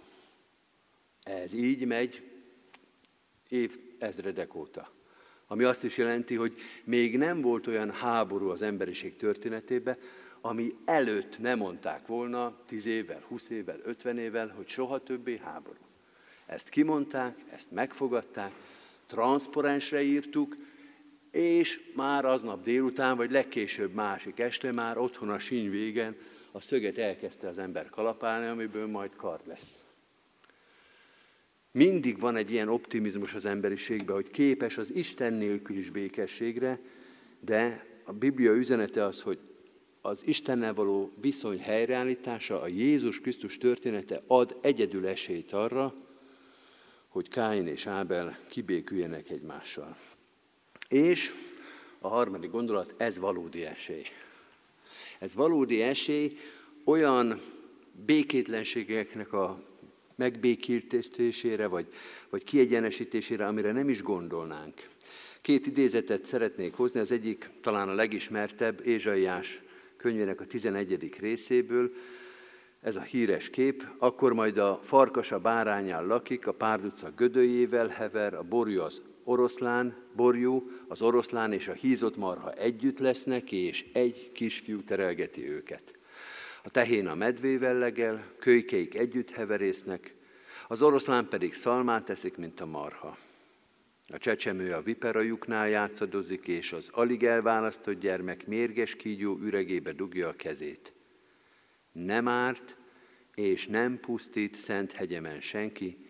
Ez 1.22 1.52
így 1.52 1.84
megy 1.86 2.22
év 3.48 3.78
ezredek 3.98 4.54
óta. 4.54 4.90
Ami 5.46 5.64
azt 5.64 5.84
is 5.84 5.96
jelenti, 5.96 6.34
hogy 6.34 6.54
még 6.84 7.16
nem 7.18 7.40
volt 7.40 7.66
olyan 7.66 7.90
háború 7.90 8.48
az 8.48 8.62
emberiség 8.62 9.16
történetében, 9.16 9.96
ami 10.40 10.74
előtt 10.84 11.38
nem 11.38 11.58
mondták 11.58 12.06
volna 12.06 12.60
10 12.66 12.86
évvel, 12.86 13.24
20 13.28 13.48
évvel, 13.48 13.80
50 13.84 14.18
évvel, 14.18 14.48
hogy 14.48 14.68
soha 14.68 15.02
többé 15.02 15.38
háború. 15.38 15.80
Ezt 16.46 16.68
kimondták, 16.68 17.38
ezt 17.52 17.70
megfogadták, 17.70 18.52
transzparensre 19.06 20.02
írtuk, 20.02 20.56
és 21.30 21.80
már 21.94 22.24
aznap 22.24 22.64
délután, 22.64 23.16
vagy 23.16 23.30
legkésőbb 23.30 23.92
másik 23.94 24.38
este 24.38 24.72
már 24.72 24.98
otthon 24.98 25.28
a 25.30 25.38
síny 25.38 25.70
végen 25.70 26.16
a 26.52 26.60
szöget 26.60 26.98
elkezdte 26.98 27.48
az 27.48 27.58
ember 27.58 27.88
kalapálni, 27.88 28.46
amiből 28.46 28.86
majd 28.86 29.16
kard 29.16 29.46
lesz. 29.46 29.78
Mindig 31.70 32.18
van 32.18 32.36
egy 32.36 32.50
ilyen 32.50 32.68
optimizmus 32.68 33.34
az 33.34 33.46
emberiségben, 33.46 34.14
hogy 34.14 34.30
képes 34.30 34.78
az 34.78 34.94
Isten 34.94 35.32
nélkül 35.32 35.76
is 35.76 35.90
békességre, 35.90 36.80
de 37.40 37.86
a 38.04 38.12
Biblia 38.12 38.52
üzenete 38.52 39.04
az, 39.04 39.20
hogy 39.20 39.38
az 40.00 40.26
Istennel 40.26 40.74
való 40.74 41.12
viszony 41.20 41.58
helyreállítása, 41.58 42.60
a 42.62 42.66
Jézus 42.66 43.20
Krisztus 43.20 43.58
története 43.58 44.22
ad 44.26 44.58
egyedül 44.60 45.06
esélyt 45.06 45.52
arra, 45.52 45.94
hogy 47.16 47.28
Káin 47.28 47.66
és 47.66 47.86
Ábel 47.86 48.38
kibéküljenek 48.48 49.30
egymással. 49.30 49.96
És 50.88 51.32
a 51.98 52.08
harmadik 52.08 52.50
gondolat, 52.50 52.94
ez 52.96 53.18
valódi 53.18 53.64
esély. 53.64 54.04
Ez 55.18 55.34
valódi 55.34 55.82
esély 55.82 56.38
olyan 56.84 57.40
békétlenségeknek 58.06 59.32
a 59.32 59.62
megbékítésére, 60.14 61.66
vagy, 61.66 61.86
vagy 62.30 62.44
kiegyenesítésére, 62.44 63.46
amire 63.46 63.72
nem 63.72 63.88
is 63.88 64.02
gondolnánk. 64.02 64.88
Két 65.40 65.66
idézetet 65.66 66.26
szeretnék 66.26 66.74
hozni, 66.74 67.00
az 67.00 67.10
egyik 67.10 67.50
talán 67.62 67.88
a 67.88 67.94
legismertebb, 67.94 68.86
Ézsaiás 68.86 69.62
könyvének 69.96 70.40
a 70.40 70.46
11. 70.46 71.16
részéből, 71.18 71.92
ez 72.86 72.96
a 72.96 73.00
híres 73.00 73.50
kép, 73.50 73.86
akkor 73.98 74.32
majd 74.32 74.58
a 74.58 74.80
farkas 74.82 75.32
a 75.32 75.38
bárányán 75.38 76.06
lakik, 76.06 76.46
a 76.46 76.52
párduca 76.52 77.10
gödőjével 77.16 77.88
hever, 77.88 78.34
a 78.34 78.42
borjú 78.42 78.80
az 78.80 79.02
oroszlán, 79.24 79.96
borjú, 80.16 80.70
az 80.88 81.02
oroszlán 81.02 81.52
és 81.52 81.68
a 81.68 81.72
hízott 81.72 82.16
marha 82.16 82.52
együtt 82.52 82.98
lesznek, 82.98 83.52
és 83.52 83.86
egy 83.92 84.30
kisfiú 84.32 84.82
terelgeti 84.82 85.50
őket. 85.50 85.98
A 86.62 86.70
tehén 86.70 87.06
a 87.06 87.14
medvével 87.14 87.74
legel, 87.74 88.24
kölykeik 88.38 88.98
együtt 88.98 89.30
heverésznek, 89.30 90.14
az 90.68 90.82
oroszlán 90.82 91.28
pedig 91.28 91.54
szalmát 91.54 92.04
teszik, 92.04 92.36
mint 92.36 92.60
a 92.60 92.66
marha. 92.66 93.16
A 94.08 94.18
csecsemő 94.18 94.72
a 94.72 94.82
viperajuknál 94.82 95.68
játszadozik, 95.68 96.46
és 96.46 96.72
az 96.72 96.88
alig 96.92 97.24
elválasztott 97.24 98.00
gyermek 98.00 98.46
mérges 98.46 98.96
kígyó 98.96 99.38
üregébe 99.38 99.92
dugja 99.92 100.28
a 100.28 100.36
kezét. 100.36 100.95
Nem 102.04 102.28
árt, 102.28 102.76
és 103.34 103.66
nem 103.66 104.00
pusztít 104.00 104.54
szent 104.54 104.92
hegyemen 104.92 105.40
senki, 105.40 106.06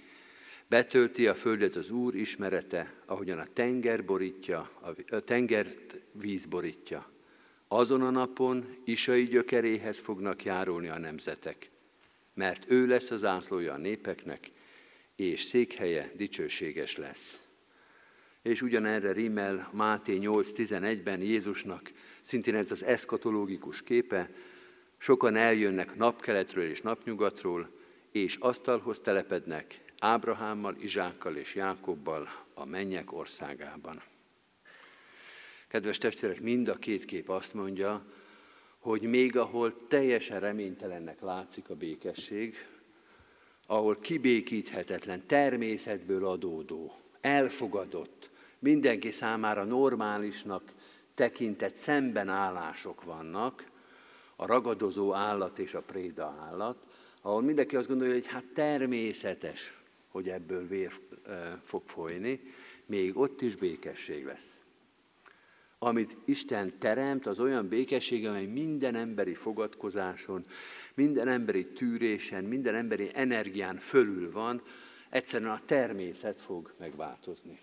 betölti 0.68 1.26
a 1.26 1.34
földet 1.34 1.76
az 1.76 1.90
Úr 1.90 2.14
ismerete, 2.14 2.92
ahogyan 3.04 3.38
a 3.38 3.46
tenger 3.52 4.04
borítja, 4.04 4.70
a 5.10 5.20
tengert 5.20 5.96
víz 6.12 6.46
borítja. 6.46 7.10
Azon 7.68 8.02
a 8.02 8.10
napon 8.10 8.76
isai 8.84 9.26
gyökeréhez 9.26 9.98
fognak 9.98 10.44
járulni 10.44 10.88
a 10.88 10.98
nemzetek, 10.98 11.70
mert 12.34 12.70
ő 12.70 12.86
lesz 12.86 13.10
az 13.10 13.24
ászlója 13.24 13.72
a 13.72 13.78
népeknek, 13.78 14.50
és 15.16 15.42
székhelye 15.42 16.12
dicsőséges 16.16 16.96
lesz. 16.96 17.40
És 18.42 18.62
ugyanerre 18.62 19.12
rímel 19.12 19.70
Máté 19.72 20.18
8.11-ben 20.20 21.20
Jézusnak, 21.20 21.92
szintén 22.22 22.54
ez 22.54 22.70
az 22.70 22.84
eszkatológikus 22.84 23.82
képe, 23.82 24.30
Sokan 24.98 25.36
eljönnek 25.36 25.96
napkeletről 25.96 26.70
és 26.70 26.80
napnyugatról, 26.80 27.70
és 28.12 28.36
asztalhoz 28.36 29.00
telepednek 29.00 29.84
Ábrahámmal, 29.98 30.76
Izsákkal 30.80 31.36
és 31.36 31.54
Jákobbal 31.54 32.28
a 32.54 32.64
mennyek 32.64 33.12
országában. 33.12 34.02
Kedves 35.68 35.98
testvérek, 35.98 36.40
mind 36.40 36.68
a 36.68 36.74
két 36.74 37.04
kép 37.04 37.28
azt 37.28 37.54
mondja, 37.54 38.04
hogy 38.78 39.02
még 39.02 39.36
ahol 39.36 39.86
teljesen 39.88 40.40
reménytelennek 40.40 41.20
látszik 41.20 41.70
a 41.70 41.74
békesség, 41.74 42.66
ahol 43.66 43.98
kibékíthetetlen, 44.00 45.26
természetből 45.26 46.26
adódó, 46.26 46.94
elfogadott, 47.20 48.30
mindenki 48.58 49.10
számára 49.10 49.64
normálisnak 49.64 50.72
tekintett 51.14 51.74
szembenállások 51.74 53.04
vannak, 53.04 53.64
a 54.36 54.46
ragadozó 54.46 55.14
állat 55.14 55.58
és 55.58 55.74
a 55.74 55.82
préda 55.82 56.36
állat, 56.40 56.86
ahol 57.20 57.42
mindenki 57.42 57.76
azt 57.76 57.88
gondolja, 57.88 58.12
hogy 58.12 58.26
hát 58.26 58.44
természetes, 58.44 59.74
hogy 60.08 60.28
ebből 60.28 60.66
vér 60.66 61.00
fog 61.62 61.82
folyni, 61.86 62.40
még 62.86 63.16
ott 63.16 63.40
is 63.40 63.56
békesség 63.56 64.24
lesz. 64.24 64.58
Amit 65.78 66.16
Isten 66.24 66.78
teremt, 66.78 67.26
az 67.26 67.40
olyan 67.40 67.68
békesség, 67.68 68.26
amely 68.26 68.46
minden 68.46 68.94
emberi 68.94 69.34
fogadkozáson, 69.34 70.46
minden 70.94 71.28
emberi 71.28 71.66
tűrésen, 71.66 72.44
minden 72.44 72.74
emberi 72.74 73.10
energián 73.14 73.76
fölül 73.76 74.32
van, 74.32 74.62
egyszerűen 75.10 75.50
a 75.50 75.62
természet 75.64 76.40
fog 76.40 76.74
megváltozni. 76.78 77.60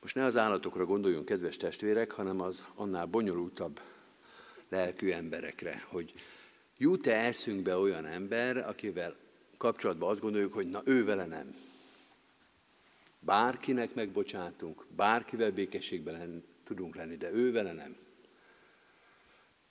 Most 0.00 0.14
ne 0.14 0.24
az 0.24 0.36
állatokra 0.36 0.84
gondoljunk, 0.84 1.24
kedves 1.24 1.56
testvérek, 1.56 2.10
hanem 2.10 2.40
az 2.40 2.64
annál 2.74 3.06
bonyolultabb 3.06 3.80
lelkű 4.68 5.10
emberekre, 5.10 5.84
hogy 5.88 6.14
jut-e 6.78 7.14
eszünkbe 7.14 7.76
olyan 7.76 8.06
ember, 8.06 8.56
akivel 8.56 9.16
kapcsolatban 9.56 10.10
azt 10.10 10.20
gondoljuk, 10.20 10.52
hogy 10.52 10.68
na 10.68 10.82
ő 10.84 11.04
vele 11.04 11.26
nem. 11.26 11.54
Bárkinek 13.20 13.94
megbocsátunk, 13.94 14.86
bárkivel 14.96 15.50
békességben 15.50 16.44
tudunk 16.64 16.94
lenni, 16.94 17.16
de 17.16 17.32
ő 17.32 17.52
vele 17.52 17.72
nem. 17.72 17.96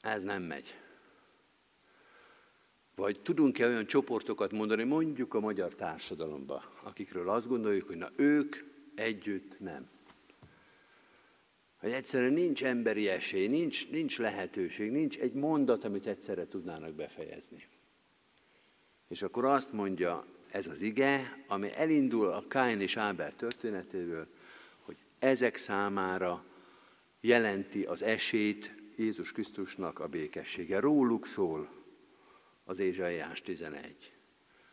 Ez 0.02 0.24
nem 0.24 0.42
megy. 0.42 0.76
Vagy 2.96 3.20
tudunk-e 3.20 3.68
olyan 3.68 3.86
csoportokat 3.86 4.52
mondani, 4.52 4.84
mondjuk 4.84 5.34
a 5.34 5.40
magyar 5.40 5.76
társadalomba, 5.76 6.64
akikről 6.84 7.30
azt 7.30 7.48
gondoljuk, 7.48 7.88
hogy 7.88 7.98
na 7.98 8.12
ők 8.16 8.56
együtt 8.96 9.60
nem. 9.60 9.90
Hogy 11.86 11.94
egyszerűen 11.94 12.34
nincs 12.34 12.64
emberi 12.64 13.10
esély, 13.10 13.48
nincs, 13.48 13.90
nincs 13.90 14.18
lehetőség, 14.18 14.92
nincs 14.92 15.18
egy 15.18 15.34
mondat, 15.34 15.84
amit 15.84 16.08
egyszerre 16.08 16.48
tudnának 16.48 16.94
befejezni. 16.94 17.64
És 19.08 19.22
akkor 19.22 19.46
azt 19.46 19.72
mondja 19.72 20.26
ez 20.52 20.68
az 20.68 20.82
ige, 20.82 21.44
ami 21.48 21.70
elindul 21.76 22.28
a 22.28 22.48
Káin 22.48 22.82
és 22.82 22.98
Ábel 22.98 23.36
történetéből, 23.36 24.28
hogy 24.80 24.96
ezek 25.20 25.58
számára 25.58 26.44
jelenti 27.22 27.84
az 27.84 28.04
esélyt 28.04 28.76
Jézus 28.98 29.32
Krisztusnak 29.32 30.00
a 30.00 30.08
békessége. 30.08 30.80
Róluk 30.80 31.28
szól 31.28 31.70
az 32.64 32.80
Ézsaiás 32.80 33.42
11, 33.42 34.14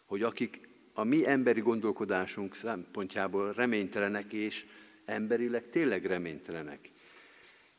hogy 0.05 0.23
akik 0.23 0.69
a 0.93 1.05
mi 1.05 1.27
emberi 1.27 1.61
gondolkodásunk 1.61 2.55
szempontjából 2.55 3.53
reménytelenek 3.53 4.33
és 4.33 4.67
emberileg 5.05 5.69
tényleg 5.69 6.07
reménytelenek, 6.07 6.91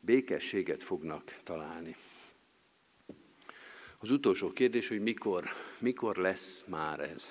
békességet 0.04 0.82
fognak 0.82 1.36
találni. 1.44 1.96
Az 3.98 4.10
utolsó 4.10 4.52
kérdés, 4.52 4.88
hogy 4.88 5.00
mikor, 5.02 5.44
mikor 5.78 6.16
lesz 6.16 6.64
már 6.66 7.00
ez? 7.00 7.30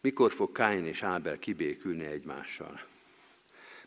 Mikor 0.00 0.32
fog 0.32 0.52
Káin 0.52 0.86
és 0.86 1.02
Ábel 1.02 1.38
kibékülni 1.38 2.04
egymással? 2.04 2.80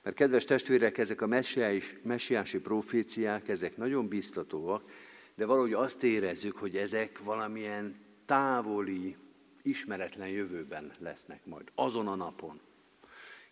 Mert 0.02 0.16
kedves 0.16 0.44
testvérek, 0.44 0.98
ezek 0.98 1.22
a 1.22 1.28
messiás, 1.28 1.96
messiási 2.04 2.60
proféciák, 2.60 3.48
ezek 3.48 3.78
nagyon 3.78 4.08
biztatóak, 4.08 4.92
de 5.36 5.46
valahogy 5.46 5.74
azt 5.74 6.04
érezzük, 6.04 6.58
hogy 6.58 6.78
ezek 6.78 7.24
valamilyen 7.24 7.96
távoli, 8.26 9.16
ismeretlen 9.62 10.28
jövőben 10.28 10.92
lesznek 11.00 11.46
majd, 11.46 11.72
azon 11.76 12.08
a 12.08 12.16
napon. 12.16 12.60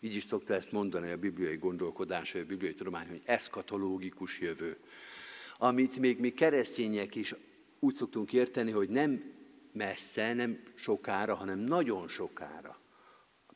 Így 0.05 0.15
is 0.15 0.23
szokta 0.23 0.53
ezt 0.53 0.71
mondani 0.71 1.11
a 1.11 1.17
bibliai 1.17 1.57
gondolkodás, 1.57 2.31
vagy 2.31 2.41
a 2.41 2.45
bibliai 2.45 2.73
tudomány, 2.73 3.07
hogy 3.07 3.21
eszkatológikus 3.25 4.39
jövő. 4.39 4.77
Amit 5.57 5.97
még 5.97 6.19
mi 6.19 6.33
keresztények 6.33 7.15
is 7.15 7.35
úgy 7.79 7.93
szoktunk 7.93 8.33
érteni, 8.33 8.71
hogy 8.71 8.89
nem 8.89 9.33
messze, 9.71 10.33
nem 10.33 10.63
sokára, 10.75 11.35
hanem 11.35 11.59
nagyon 11.59 12.07
sokára. 12.07 12.79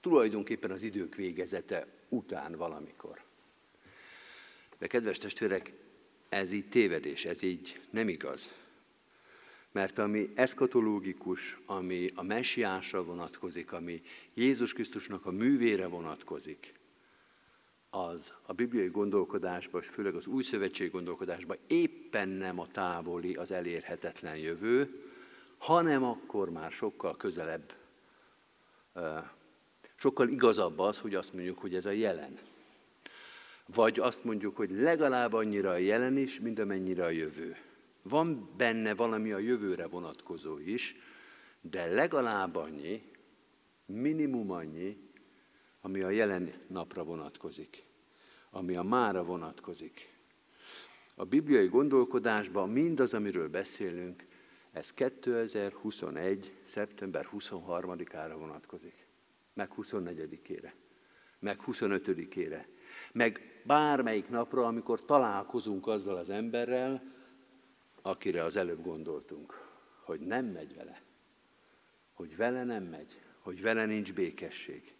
Tulajdonképpen 0.01 0.71
az 0.71 0.83
idők 0.83 1.15
végezete 1.15 1.87
után 2.09 2.55
valamikor. 2.55 3.23
De 4.79 4.87
kedves 4.87 5.17
testvérek, 5.17 5.71
ez 6.29 6.51
így 6.51 6.69
tévedés, 6.69 7.25
ez 7.25 7.41
így 7.41 7.81
nem 7.89 8.07
igaz. 8.07 8.53
Mert 9.71 9.97
ami 9.97 10.29
eszkatológikus, 10.35 11.57
ami 11.65 12.11
a 12.15 12.23
messiásra 12.23 13.03
vonatkozik, 13.03 13.71
ami 13.71 14.01
Jézus 14.33 14.73
Krisztusnak 14.73 15.25
a 15.25 15.31
művére 15.31 15.87
vonatkozik, 15.87 16.73
az 17.89 18.31
a 18.45 18.53
bibliai 18.53 18.87
gondolkodásban, 18.87 19.81
és 19.81 19.87
főleg 19.87 20.15
az 20.15 20.27
új 20.27 20.43
szövetség 20.43 20.91
gondolkodásban 20.91 21.57
éppen 21.67 22.29
nem 22.29 22.59
a 22.59 22.67
távoli, 22.67 23.35
az 23.35 23.51
elérhetetlen 23.51 24.37
jövő, 24.37 25.03
hanem 25.57 26.03
akkor 26.03 26.49
már 26.49 26.71
sokkal 26.71 27.17
közelebb, 27.17 27.73
sokkal 29.95 30.29
igazabb 30.29 30.79
az, 30.79 30.99
hogy 30.99 31.15
azt 31.15 31.33
mondjuk, 31.33 31.59
hogy 31.59 31.75
ez 31.75 31.85
a 31.85 31.91
jelen. 31.91 32.39
Vagy 33.65 33.99
azt 33.99 34.23
mondjuk, 34.23 34.55
hogy 34.55 34.71
legalább 34.71 35.33
annyira 35.33 35.69
a 35.69 35.77
jelen 35.77 36.17
is, 36.17 36.39
mint 36.39 36.59
amennyire 36.59 37.03
a 37.03 37.09
jövő. 37.09 37.57
Van 38.01 38.53
benne 38.57 38.93
valami 38.93 39.31
a 39.31 39.37
jövőre 39.37 39.87
vonatkozó 39.87 40.57
is, 40.57 40.95
de 41.61 41.85
legalább 41.85 42.55
annyi, 42.55 43.01
minimum 43.85 44.51
annyi, 44.51 45.09
ami 45.81 46.01
a 46.01 46.09
jelen 46.09 46.53
napra 46.67 47.03
vonatkozik, 47.03 47.83
ami 48.51 48.75
a 48.75 48.83
mára 48.83 49.23
vonatkozik. 49.23 50.17
A 51.15 51.25
bibliai 51.25 51.67
gondolkodásban 51.67 52.69
mindaz, 52.69 53.13
amiről 53.13 53.49
beszélünk, 53.49 54.25
ez 54.71 54.93
2021. 54.93 56.53
szeptember 56.63 57.29
23-ára 57.31 58.35
vonatkozik, 58.37 59.07
meg 59.53 59.71
24-ére, 59.77 60.71
meg 61.39 61.59
25-ére, 61.67 62.65
meg 63.11 63.61
bármelyik 63.65 64.29
napra, 64.29 64.65
amikor 64.65 65.05
találkozunk 65.05 65.87
azzal 65.87 66.15
az 66.15 66.29
emberrel, 66.29 67.17
akire 68.01 68.43
az 68.43 68.55
előbb 68.55 68.83
gondoltunk, 68.83 69.61
hogy 70.03 70.19
nem 70.19 70.45
megy 70.45 70.75
vele, 70.75 71.01
hogy 72.13 72.35
vele 72.35 72.63
nem 72.63 72.83
megy, 72.83 73.21
hogy 73.39 73.61
vele 73.61 73.85
nincs 73.85 74.13
békesség. 74.13 74.93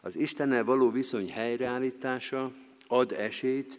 Az 0.00 0.16
Istennel 0.16 0.64
való 0.64 0.90
viszony 0.90 1.30
helyreállítása 1.30 2.52
ad 2.86 3.12
esélyt 3.12 3.78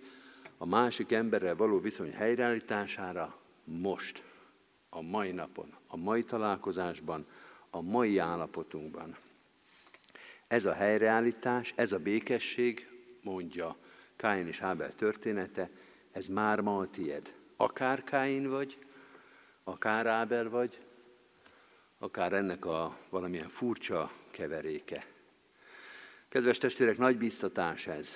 a 0.58 0.66
másik 0.66 1.12
emberrel 1.12 1.56
való 1.56 1.80
viszony 1.80 2.14
helyreállítására 2.14 3.40
most 3.64 4.24
a 4.90 5.02
mai 5.02 5.32
napon, 5.32 5.78
a 5.88 5.98
mai 5.98 6.24
találkozásban, 6.24 7.26
a 7.70 7.82
mai 7.82 8.18
állapotunkban. 8.18 9.18
Ez 10.48 10.66
a 10.66 10.74
helyreállítás, 10.74 11.74
ez 11.76 11.92
a 11.92 12.00
békesség, 12.00 12.90
mondja 13.22 13.78
Káin 14.16 14.48
és 14.48 14.62
Ábel 14.62 14.96
története, 14.96 15.70
ez 16.12 16.28
már 16.28 16.60
ma 16.60 16.78
a 16.78 16.90
tied. 16.90 17.34
Akár 17.62 18.04
Káin 18.04 18.50
vagy, 18.50 18.78
akár 19.63 20.08
Ábel 20.08 20.50
vagy, 20.50 20.82
akár 21.97 22.34
ennek 22.34 22.65
a 22.65 22.97
valamilyen 23.10 23.50
furcsa 23.50 24.12
keveréke. 24.32 25.06
Kedves 26.30 26.58
testvérek, 26.58 26.97
nagy 26.97 27.17
biztatás 27.17 27.88
ez. 27.88 28.15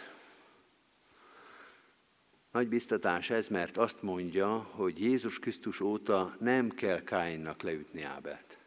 Nagy 2.51 2.67
biztatás 2.67 3.29
ez, 3.29 3.47
mert 3.47 3.77
azt 3.77 4.01
mondja, 4.01 4.57
hogy 4.57 5.01
Jézus 5.01 5.39
Krisztus 5.39 5.79
óta 5.79 6.35
nem 6.39 6.69
kell 6.69 7.03
Káinnak 7.03 7.61
leütni 7.61 8.01
Ábelt. 8.01 8.57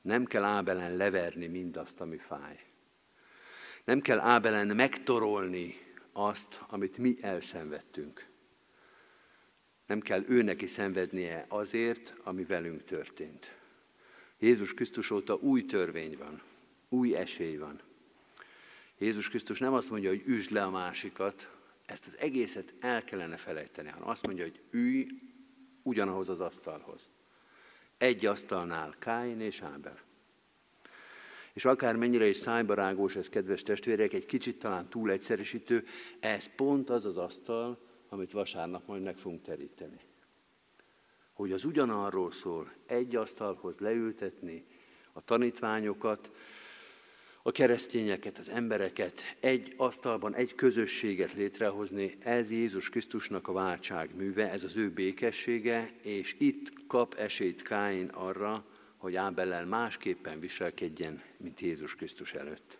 Nem 0.00 0.24
kell 0.24 0.44
Ábelen 0.44 0.96
leverni 0.96 1.46
mindazt, 1.46 2.00
ami 2.00 2.16
fáj. 2.16 2.64
Nem 3.84 4.00
kell 4.00 4.18
Ábelen 4.18 4.66
megtorolni 4.66 5.74
azt, 6.12 6.60
amit 6.68 6.98
mi 6.98 7.16
elszenvedtünk. 7.20 8.29
Nem 9.90 10.00
kell 10.00 10.24
ő 10.28 10.42
neki 10.42 10.66
szenvednie 10.66 11.44
azért, 11.48 12.14
ami 12.22 12.44
velünk 12.44 12.84
történt. 12.84 13.54
Jézus 14.38 14.74
Krisztus 14.74 15.10
óta 15.10 15.34
új 15.34 15.64
törvény 15.64 16.16
van, 16.18 16.42
új 16.88 17.16
esély 17.16 17.56
van. 17.56 17.80
Jézus 18.98 19.28
Krisztus 19.28 19.58
nem 19.58 19.72
azt 19.72 19.90
mondja, 19.90 20.08
hogy 20.08 20.22
üsd 20.26 20.50
le 20.50 20.62
a 20.62 20.70
másikat, 20.70 21.50
ezt 21.86 22.06
az 22.06 22.18
egészet 22.18 22.74
el 22.80 23.04
kellene 23.04 23.36
felejteni, 23.36 23.88
hanem 23.88 24.08
azt 24.08 24.26
mondja, 24.26 24.44
hogy 24.44 24.60
ülj 24.70 25.06
ugyanahoz 25.82 26.28
az 26.28 26.40
asztalhoz. 26.40 27.10
Egy 27.98 28.26
asztalnál 28.26 28.94
Káin 28.98 29.40
és 29.40 29.62
Ábel. 29.62 29.98
És 31.52 31.64
akár 31.64 31.96
mennyire 31.96 32.26
is 32.26 32.36
szájbarágós 32.36 33.16
ez, 33.16 33.28
kedves 33.28 33.62
testvérek, 33.62 34.12
egy 34.12 34.26
kicsit 34.26 34.58
talán 34.58 34.88
túl 34.88 35.10
egyszerűsítő, 35.10 35.86
ez 36.20 36.54
pont 36.54 36.90
az 36.90 37.04
az 37.04 37.16
asztal, 37.16 37.88
amit 38.10 38.32
vasárnap 38.32 38.86
majd 38.86 39.02
meg 39.02 39.16
fogunk 39.16 39.42
teríteni. 39.42 40.00
Hogy 41.32 41.52
az 41.52 41.64
ugyanarról 41.64 42.32
szól, 42.32 42.72
egy 42.86 43.16
asztalhoz 43.16 43.78
leültetni 43.78 44.64
a 45.12 45.24
tanítványokat, 45.24 46.30
a 47.42 47.50
keresztényeket, 47.50 48.38
az 48.38 48.48
embereket, 48.48 49.22
egy 49.40 49.74
asztalban, 49.76 50.34
egy 50.34 50.54
közösséget 50.54 51.32
létrehozni, 51.32 52.16
ez 52.18 52.50
Jézus 52.50 52.88
Krisztusnak 52.88 53.48
a 53.48 53.52
váltság 53.52 54.14
műve, 54.14 54.50
ez 54.50 54.64
az 54.64 54.76
ő 54.76 54.90
békessége, 54.90 55.90
és 56.02 56.36
itt 56.38 56.86
kap 56.86 57.14
esélyt 57.14 57.62
Káin 57.62 58.08
arra, 58.08 58.64
hogy 58.96 59.16
Ábellel 59.16 59.66
másképpen 59.66 60.40
viselkedjen, 60.40 61.22
mint 61.36 61.60
Jézus 61.60 61.94
Krisztus 61.94 62.32
előtt. 62.32 62.78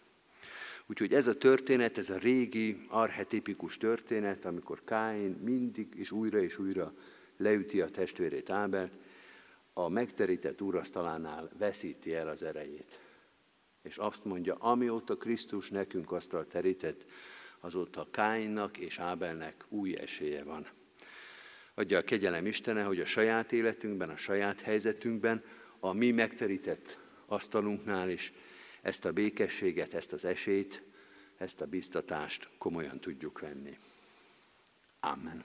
Úgyhogy 0.91 1.15
ez 1.15 1.27
a 1.27 1.39
történet, 1.39 1.99
ez 1.99 2.11
a 2.11 2.17
régi, 2.17 2.87
archetipikus 2.89 3.77
történet, 3.77 4.45
amikor 4.45 4.85
Káin 4.85 5.31
mindig 5.31 5.95
és 5.97 6.11
újra 6.11 6.39
és 6.39 6.59
újra 6.59 6.93
leüti 7.37 7.81
a 7.81 7.89
testvérét 7.89 8.51
Ábelt, 8.51 8.93
a 9.73 9.89
megterített 9.89 10.61
úrasztalánál 10.63 11.51
veszíti 11.59 12.15
el 12.15 12.29
az 12.29 12.43
erejét. 12.43 13.01
És 13.83 13.97
azt 13.97 14.25
mondja, 14.25 14.55
amióta 14.55 15.17
Krisztus 15.17 15.69
nekünk 15.69 16.13
asztal 16.13 16.47
terített, 16.47 17.05
azóta 17.61 18.09
Káinnak 18.11 18.79
és 18.79 18.99
Ábelnek 18.99 19.65
új 19.69 19.97
esélye 19.97 20.45
van. 20.45 20.67
Adja 21.75 21.99
a 21.99 22.03
kegyelem 22.03 22.47
Istene, 22.47 22.83
hogy 22.83 23.01
a 23.01 23.05
saját 23.05 23.53
életünkben, 23.53 24.11
a 24.11 24.17
saját 24.17 24.61
helyzetünkben, 24.61 25.45
a 25.81 25.93
mi 25.93 26.11
megterített 26.11 26.99
asztalunknál 27.27 28.11
is 28.11 28.33
ezt 28.83 29.05
a 29.05 29.13
békességet, 29.13 29.95
ezt 29.95 30.13
az 30.13 30.25
esélyt, 30.25 30.83
ezt 31.37 31.61
a 31.61 31.67
biztatást 31.67 32.49
komolyan 32.59 33.01
tudjuk 33.01 33.41
venni. 33.41 33.79
Amen. 35.01 35.45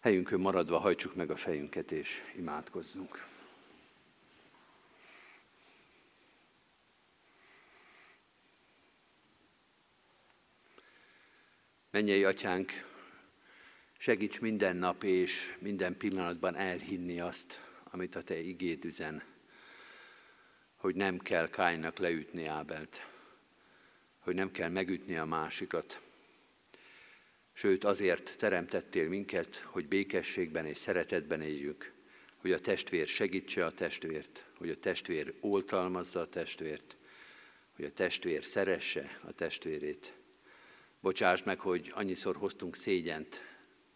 Helyünkön 0.00 0.40
maradva 0.40 0.78
hajtsuk 0.78 1.14
meg 1.14 1.30
a 1.30 1.36
fejünket 1.36 1.92
és 1.92 2.22
imádkozzunk. 2.36 3.26
Mennyei 11.90 12.24
atyánk, 12.24 12.72
segíts 13.98 14.40
minden 14.40 14.76
nap 14.76 15.04
és 15.04 15.56
minden 15.58 15.96
pillanatban 15.96 16.56
elhinni 16.56 17.20
azt, 17.20 17.60
amit 17.84 18.16
a 18.16 18.22
te 18.22 18.40
igéd 18.40 18.84
üzen, 18.84 19.22
hogy 20.78 20.94
nem 20.94 21.18
kell 21.18 21.50
Kájnak 21.50 21.98
leütni 21.98 22.44
Ábelt, 22.44 23.06
hogy 24.18 24.34
nem 24.34 24.50
kell 24.50 24.68
megütni 24.68 25.16
a 25.16 25.24
másikat. 25.24 26.00
Sőt, 27.52 27.84
azért 27.84 28.38
teremtettél 28.38 29.08
minket, 29.08 29.56
hogy 29.56 29.88
békességben 29.88 30.66
és 30.66 30.76
szeretetben 30.76 31.42
éljünk, 31.42 31.92
hogy 32.36 32.52
a 32.52 32.60
testvér 32.60 33.06
segítse 33.06 33.64
a 33.64 33.72
testvért, 33.72 34.44
hogy 34.58 34.70
a 34.70 34.78
testvér 34.78 35.34
oltalmazza 35.40 36.20
a 36.20 36.28
testvért, 36.28 36.96
hogy 37.76 37.84
a 37.84 37.92
testvér 37.92 38.44
szeresse 38.44 39.20
a 39.22 39.32
testvérét. 39.32 40.12
Bocsáss 41.00 41.42
meg, 41.42 41.60
hogy 41.60 41.92
annyiszor 41.94 42.36
hoztunk 42.36 42.76
szégyent 42.76 43.40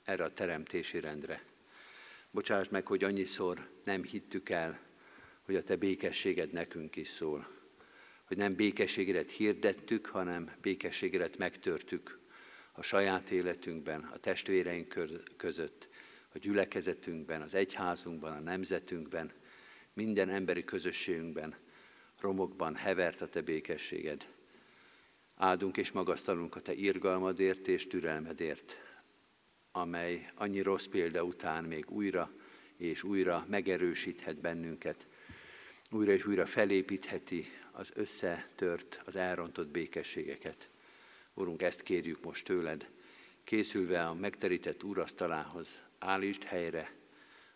erre 0.05 0.25
a 0.25 0.33
teremtési 0.33 1.01
rendre. 1.01 1.43
Bocsáss 2.31 2.69
meg, 2.69 2.87
hogy 2.87 3.05
annyiszor 3.05 3.69
nem 3.85 4.03
hittük 4.03 4.49
el, 4.49 4.81
hogy 5.53 5.61
a 5.61 5.65
Te 5.65 5.77
békességed 5.77 6.53
nekünk 6.53 6.97
is 6.97 7.09
szól. 7.09 7.49
Hogy 8.25 8.37
nem 8.37 8.55
békességedet 8.55 9.31
hirdettük, 9.31 10.07
hanem 10.07 10.51
békességedet 10.61 11.39
megtörtük 11.39 12.19
a 12.73 12.83
saját 12.83 13.31
életünkben, 13.31 14.01
a 14.01 14.17
testvéreink 14.17 14.89
között, 15.37 15.89
a 16.35 16.39
gyülekezetünkben, 16.39 17.43
az 17.43 17.55
egyházunkban, 17.55 18.33
a 18.33 18.41
nemzetünkben, 18.41 19.33
minden 19.93 20.29
emberi 20.29 20.65
közösségünkben, 20.65 21.55
romokban 22.21 22.75
hevert 22.75 23.21
a 23.21 23.29
Te 23.29 23.41
békességed. 23.41 24.29
Áldunk 25.35 25.77
és 25.77 25.93
magasztalunk 25.93 26.57
a 26.57 26.61
Te 26.61 26.73
irgalmadért 26.75 27.69
és 27.69 27.87
türelmedért, 27.87 28.77
amely 29.73 30.31
annyi 30.35 30.61
rossz 30.61 30.87
példa 30.87 31.25
után 31.25 31.65
még 31.65 31.91
újra 31.91 32.31
és 32.77 33.03
újra 33.03 33.47
megerősíthet 33.49 34.41
bennünket, 34.41 35.07
újra 35.95 36.13
és 36.13 36.27
újra 36.27 36.47
felépítheti 36.47 37.47
az 37.71 37.91
összetört, 37.95 39.03
az 39.05 39.17
elrontott 39.17 39.69
békességeket. 39.69 40.69
Urunk, 41.35 41.63
ezt 41.63 41.83
kérjük 41.83 42.23
most 42.23 42.45
tőled, 42.45 42.89
készülve 43.45 44.05
a 44.05 44.15
megterített 44.15 44.83
úrasztalához, 44.83 45.81
állítsd 45.99 46.43
helyre, 46.43 46.93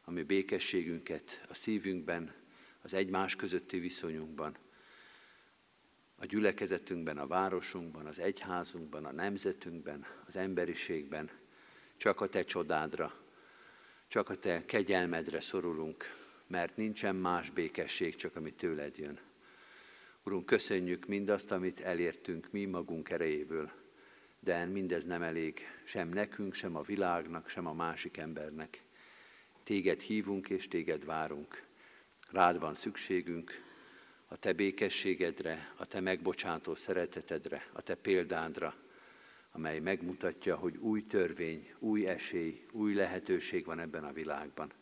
ami 0.05 0.23
békességünket 0.23 1.45
a 1.49 1.55
szívünkben, 1.55 2.35
az 2.83 2.95
egymás 2.95 3.37
közötti 3.37 3.79
viszonyunkban, 3.79 4.57
a 6.17 6.27
gyülekezetünkben, 6.27 7.19
a 7.19 7.27
városunkban, 7.27 8.07
az 8.07 8.19
egyházunkban, 8.19 9.05
a 9.05 9.13
nemzetünkben, 9.13 10.07
az 10.27 10.37
emberiségben, 10.37 11.31
csak 11.97 12.21
a 12.21 12.29
Te 12.29 12.45
csodádra, 12.45 13.21
csak 14.09 14.29
a 14.29 14.35
Te 14.35 14.65
kegyelmedre 14.65 15.41
szorulunk, 15.41 16.26
mert 16.47 16.77
nincsen 16.77 17.17
más 17.17 17.51
békesség, 17.51 18.17
csak 18.17 18.37
ami 18.37 18.53
tőled 18.53 18.99
jön. 18.99 19.19
Urunk, 20.23 20.47
köszönjük 20.47 21.07
mindazt, 21.07 21.53
amit 21.53 21.81
elértünk 21.81 22.49
mi 22.51 22.65
magunk 22.65 23.11
erejéből, 23.11 23.71
de 24.41 24.65
mindez 24.65 25.05
nem 25.05 25.23
elég 25.23 25.61
sem 25.85 26.09
nekünk, 26.09 26.55
sem 26.55 26.77
a 26.77 26.83
világnak, 26.83 27.49
sem 27.49 27.67
a 27.67 27.73
másik 27.73 28.17
embernek. 28.17 28.83
Téged 29.63 30.01
hívunk 30.01 30.49
és 30.51 30.69
téged 30.69 31.05
várunk. 31.05 31.63
Rád 32.31 32.59
van 32.59 32.75
szükségünk, 32.75 33.65
a 34.29 34.37
te 34.37 34.53
békességedre, 34.53 35.73
a 35.77 35.87
te 35.87 36.01
megbocsátó 36.01 36.75
szeretetedre, 36.75 37.67
a 37.73 37.83
te 37.83 37.95
példádra, 37.95 38.75
amely 39.53 39.79
megmutatja, 39.79 40.57
hogy 40.57 40.77
új 40.77 41.07
törvény, 41.07 41.75
új 41.79 42.07
esély, 42.07 42.67
új 42.73 42.95
lehetőség 42.95 43.65
van 43.65 43.79
ebben 43.79 44.05
a 44.05 44.13
világban. 44.13 44.73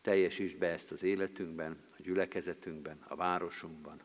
Teljesítsd 0.00 0.58
be 0.58 0.66
ezt 0.66 0.92
az 0.92 1.02
életünkben, 1.02 1.78
a 1.98 2.02
gyülekezetünkben, 2.02 3.04
a 3.08 3.16
városunkban, 3.16 4.00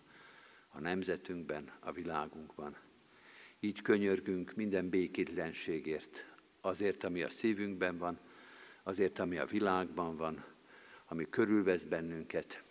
a 0.67 0.79
nemzetünkben, 0.79 1.71
a 1.79 1.91
világunkban. 1.91 2.77
Így 3.59 3.81
könyörgünk 3.81 4.55
minden 4.55 4.89
békétlenségért, 4.89 6.25
azért, 6.61 7.03
ami 7.03 7.21
a 7.21 7.29
szívünkben 7.29 7.97
van, 7.97 8.19
azért, 8.83 9.19
ami 9.19 9.37
a 9.37 9.45
világban 9.45 10.17
van, 10.17 10.45
ami 11.05 11.29
körülvesz 11.29 11.83
bennünket. 11.83 12.63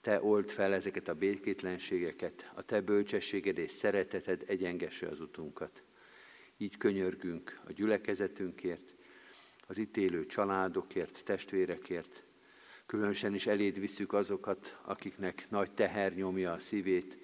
Te 0.00 0.22
old 0.22 0.50
fel 0.50 0.74
ezeket 0.74 1.08
a 1.08 1.14
békétlenségeket, 1.14 2.50
a 2.54 2.62
Te 2.62 2.80
bölcsességed 2.80 3.58
és 3.58 3.70
szereteted 3.70 4.44
egyengesse 4.46 5.06
az 5.06 5.20
utunkat. 5.20 5.82
Így 6.56 6.76
könyörgünk 6.76 7.60
a 7.66 7.72
gyülekezetünkért, 7.72 8.94
az 9.66 9.78
itt 9.78 9.96
élő 9.96 10.26
családokért, 10.26 11.24
testvérekért, 11.24 12.22
különösen 12.88 13.34
is 13.34 13.46
eléd 13.46 13.80
visszük 13.80 14.12
azokat, 14.12 14.78
akiknek 14.84 15.46
nagy 15.50 15.70
teher 15.72 16.14
nyomja 16.14 16.52
a 16.52 16.58
szívét, 16.58 17.18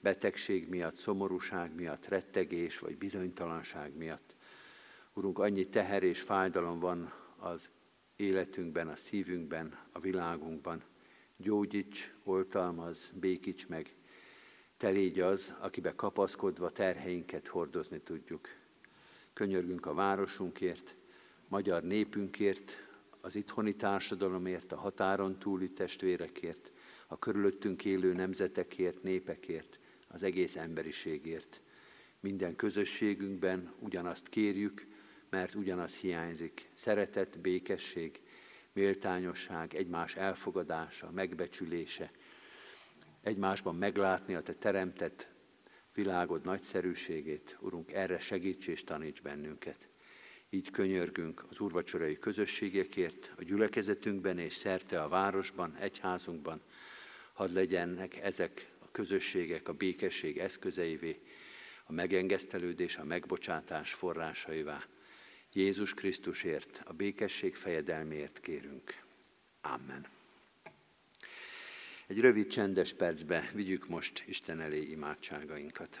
betegség 0.00 0.68
miatt, 0.68 0.96
szomorúság 0.96 1.74
miatt, 1.74 2.08
rettegés 2.08 2.78
vagy 2.78 2.98
bizonytalanság 2.98 3.96
miatt. 3.96 4.34
Urunk, 5.12 5.38
annyi 5.38 5.64
teher 5.64 6.02
és 6.02 6.20
fájdalom 6.20 6.78
van 6.80 7.12
az 7.36 7.70
életünkben, 8.16 8.88
a 8.88 8.96
szívünkben, 8.96 9.78
a 9.92 10.00
világunkban. 10.00 10.82
Gyógyíts, 11.36 12.14
oltalmaz, 12.24 13.12
békíts 13.14 13.68
meg. 13.68 13.94
Te 14.76 14.88
légy 14.88 15.20
az, 15.20 15.54
akibe 15.60 15.94
kapaszkodva 15.94 16.70
terheinket 16.70 17.48
hordozni 17.48 18.00
tudjuk. 18.00 18.48
Könyörgünk 19.32 19.86
a 19.86 19.94
városunkért, 19.94 20.94
magyar 21.48 21.82
népünkért, 21.82 22.84
az 23.24 23.36
itthoni 23.36 23.74
társadalomért, 23.74 24.72
a 24.72 24.76
határon 24.76 25.38
túli 25.38 25.70
testvérekért, 25.70 26.72
a 27.06 27.18
körülöttünk 27.18 27.84
élő 27.84 28.12
nemzetekért, 28.12 29.02
népekért, 29.02 29.78
az 30.08 30.22
egész 30.22 30.56
emberiségért. 30.56 31.60
Minden 32.20 32.56
közösségünkben 32.56 33.72
ugyanazt 33.78 34.28
kérjük, 34.28 34.86
mert 35.30 35.54
ugyanaz 35.54 35.96
hiányzik. 35.96 36.68
Szeretet, 36.74 37.40
békesség, 37.40 38.20
méltányosság, 38.72 39.74
egymás 39.74 40.16
elfogadása, 40.16 41.10
megbecsülése, 41.10 42.10
egymásban 43.22 43.74
meglátni 43.74 44.34
a 44.34 44.42
te 44.42 44.52
teremtett 44.54 45.28
világod 45.94 46.44
nagyszerűségét. 46.44 47.56
Urunk, 47.60 47.92
erre 47.92 48.18
segíts 48.18 48.68
és 48.68 48.84
taníts 48.84 49.22
bennünket. 49.22 49.88
Így 50.50 50.70
könyörgünk 50.70 51.44
az 51.50 51.60
úrvacsorai 51.60 52.18
közösségekért, 52.18 53.32
a 53.36 53.42
gyülekezetünkben 53.42 54.38
és 54.38 54.54
szerte 54.54 55.02
a 55.02 55.08
városban, 55.08 55.76
egyházunkban. 55.76 56.62
Hadd 57.32 57.52
legyenek 57.52 58.16
ezek 58.16 58.72
a 58.78 58.90
közösségek 58.90 59.68
a 59.68 59.72
békesség 59.72 60.38
eszközeivé, 60.38 61.20
a 61.84 61.92
megengesztelődés, 61.92 62.96
a 62.96 63.04
megbocsátás 63.04 63.92
forrásaivá. 63.92 64.84
Jézus 65.52 65.94
Krisztusért, 65.94 66.82
a 66.84 66.92
békesség 66.92 67.56
fejedelméért 67.56 68.40
kérünk. 68.40 69.02
Amen. 69.60 70.06
Egy 72.06 72.20
rövid 72.20 72.46
csendes 72.46 72.92
percbe 72.92 73.50
vigyük 73.54 73.88
most 73.88 74.24
Isten 74.26 74.60
elé 74.60 74.82
imádságainkat. 74.82 76.00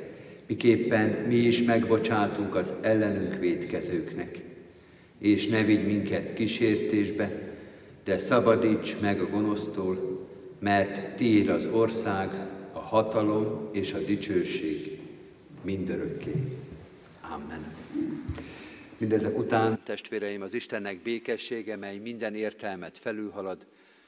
miképpen 0.51 1.09
mi 1.09 1.35
is 1.35 1.63
megbocsátunk 1.63 2.55
az 2.55 2.73
ellenünk 2.81 3.39
védkezőknek. 3.39 4.43
És 5.17 5.47
ne 5.47 5.63
vigy 5.63 5.85
minket 5.85 6.33
kísértésbe, 6.33 7.55
de 8.03 8.17
szabadíts 8.17 8.99
meg 8.99 9.21
a 9.21 9.29
gonosztól, 9.29 10.27
mert 10.59 11.15
tiéd 11.15 11.49
az 11.49 11.65
ország, 11.65 12.29
a 12.73 12.79
hatalom 12.79 13.69
és 13.71 13.93
a 13.93 13.99
dicsőség 13.99 14.99
mindörökké. 15.61 16.33
Amen. 17.21 17.73
Mindezek 18.97 19.37
után, 19.37 19.79
testvéreim, 19.83 20.41
az 20.41 20.53
Istennek 20.53 21.01
békessége, 21.01 21.75
mely 21.75 21.97
minden 21.97 22.35
értelmet 22.35 22.97
felülhalad, 22.97 23.65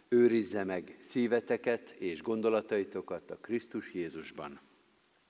őrizze 0.09 0.63
meg 0.63 0.97
szíveteket 0.99 1.89
és 1.97 2.21
gondolataitokat 2.21 3.31
a 3.31 3.37
Krisztus 3.41 3.93
Jézusban. 3.93 4.59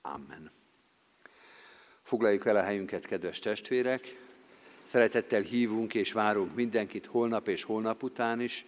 Amen. 0.02 0.50
Foglaljuk 2.04 2.46
el 2.46 2.56
a 2.56 2.62
helyünket, 2.62 3.06
kedves 3.06 3.38
testvérek! 3.38 4.16
Szeretettel 4.86 5.40
hívunk 5.40 5.94
és 5.94 6.12
várunk 6.12 6.54
mindenkit 6.54 7.06
holnap 7.06 7.48
és 7.48 7.62
holnap 7.62 8.02
után 8.02 8.40
is. 8.40 8.64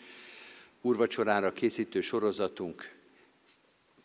Úrvacsorára 0.80 1.52
készítő 1.52 2.00
sorozatunk 2.00 2.94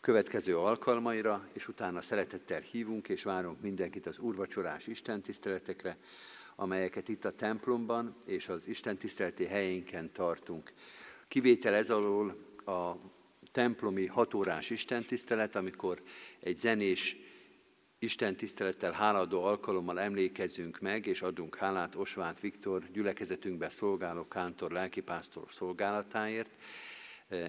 következő 0.00 0.58
alkalmaira, 0.58 1.48
és 1.52 1.68
utána 1.68 2.00
szeretettel 2.00 2.60
hívunk 2.60 3.08
és 3.08 3.22
várunk 3.22 3.60
mindenkit 3.60 4.06
az 4.06 4.18
úrvacsorás 4.18 4.86
istentiszteletekre, 4.86 5.96
amelyeket 6.56 7.08
itt 7.08 7.24
a 7.24 7.34
templomban 7.34 8.16
és 8.26 8.48
az 8.48 8.66
istentiszteleti 8.66 9.44
helyénken 9.44 10.12
tartunk. 10.12 10.72
Kivétel 11.28 11.74
ez 11.74 11.90
alól 11.90 12.36
a 12.64 12.92
templomi 13.52 14.06
hatórás 14.06 14.70
istentisztelet, 14.70 15.56
amikor 15.56 16.02
egy 16.40 16.56
zenés 16.56 17.16
Isten 18.02 18.36
tisztelettel 18.36 18.92
háladó 18.92 19.42
alkalommal 19.42 20.00
emlékezzünk 20.00 20.80
meg, 20.80 21.06
és 21.06 21.22
adunk 21.22 21.56
hálát 21.56 21.94
Osvát 21.94 22.40
Viktor 22.40 22.82
gyülekezetünkbe 22.92 23.68
szolgáló 23.68 24.28
kántor 24.28 24.70
lelkipásztor 24.70 25.46
szolgálatáért. 25.50 26.50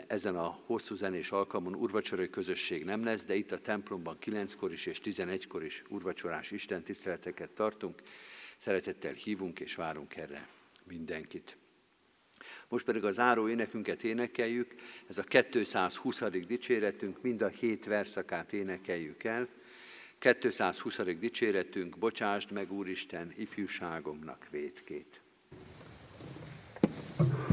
Ezen 0.08 0.36
a 0.36 0.60
hosszú 0.66 0.96
zenés 0.96 1.32
alkalmon 1.32 1.76
urvacsorai 1.76 2.30
közösség 2.30 2.84
nem 2.84 3.04
lesz, 3.04 3.26
de 3.26 3.36
itt 3.36 3.52
a 3.52 3.62
templomban 3.62 4.18
9-kor 4.22 4.72
is 4.72 4.86
és 4.86 5.00
11-kor 5.04 5.64
is 5.64 5.84
urvacsorás 5.90 6.52
Isten 6.52 6.84
tiszteleteket 6.84 7.50
tartunk. 7.50 8.02
Szeretettel 8.58 9.14
hívunk 9.14 9.60
és 9.60 9.76
várunk 9.76 10.16
erre 10.16 10.48
mindenkit. 10.84 11.58
Most 12.68 12.86
pedig 12.86 13.04
a 13.04 13.12
záró 13.12 13.50
énekünket 13.50 14.04
énekeljük, 14.04 14.76
ez 15.08 15.18
a 15.18 15.24
220. 15.24 16.22
dicséretünk, 16.48 17.22
mind 17.22 17.42
a 17.42 17.48
hét 17.48 17.86
verszakát 17.86 18.54
énekeljük 18.54 19.24
el. 19.24 19.48
220. 20.24 21.00
dicséretünk, 21.20 21.98
bocsásd 21.98 22.52
meg 22.52 22.72
Úristen 22.72 23.34
ifjúságomnak 23.38 24.48
you 27.18 27.53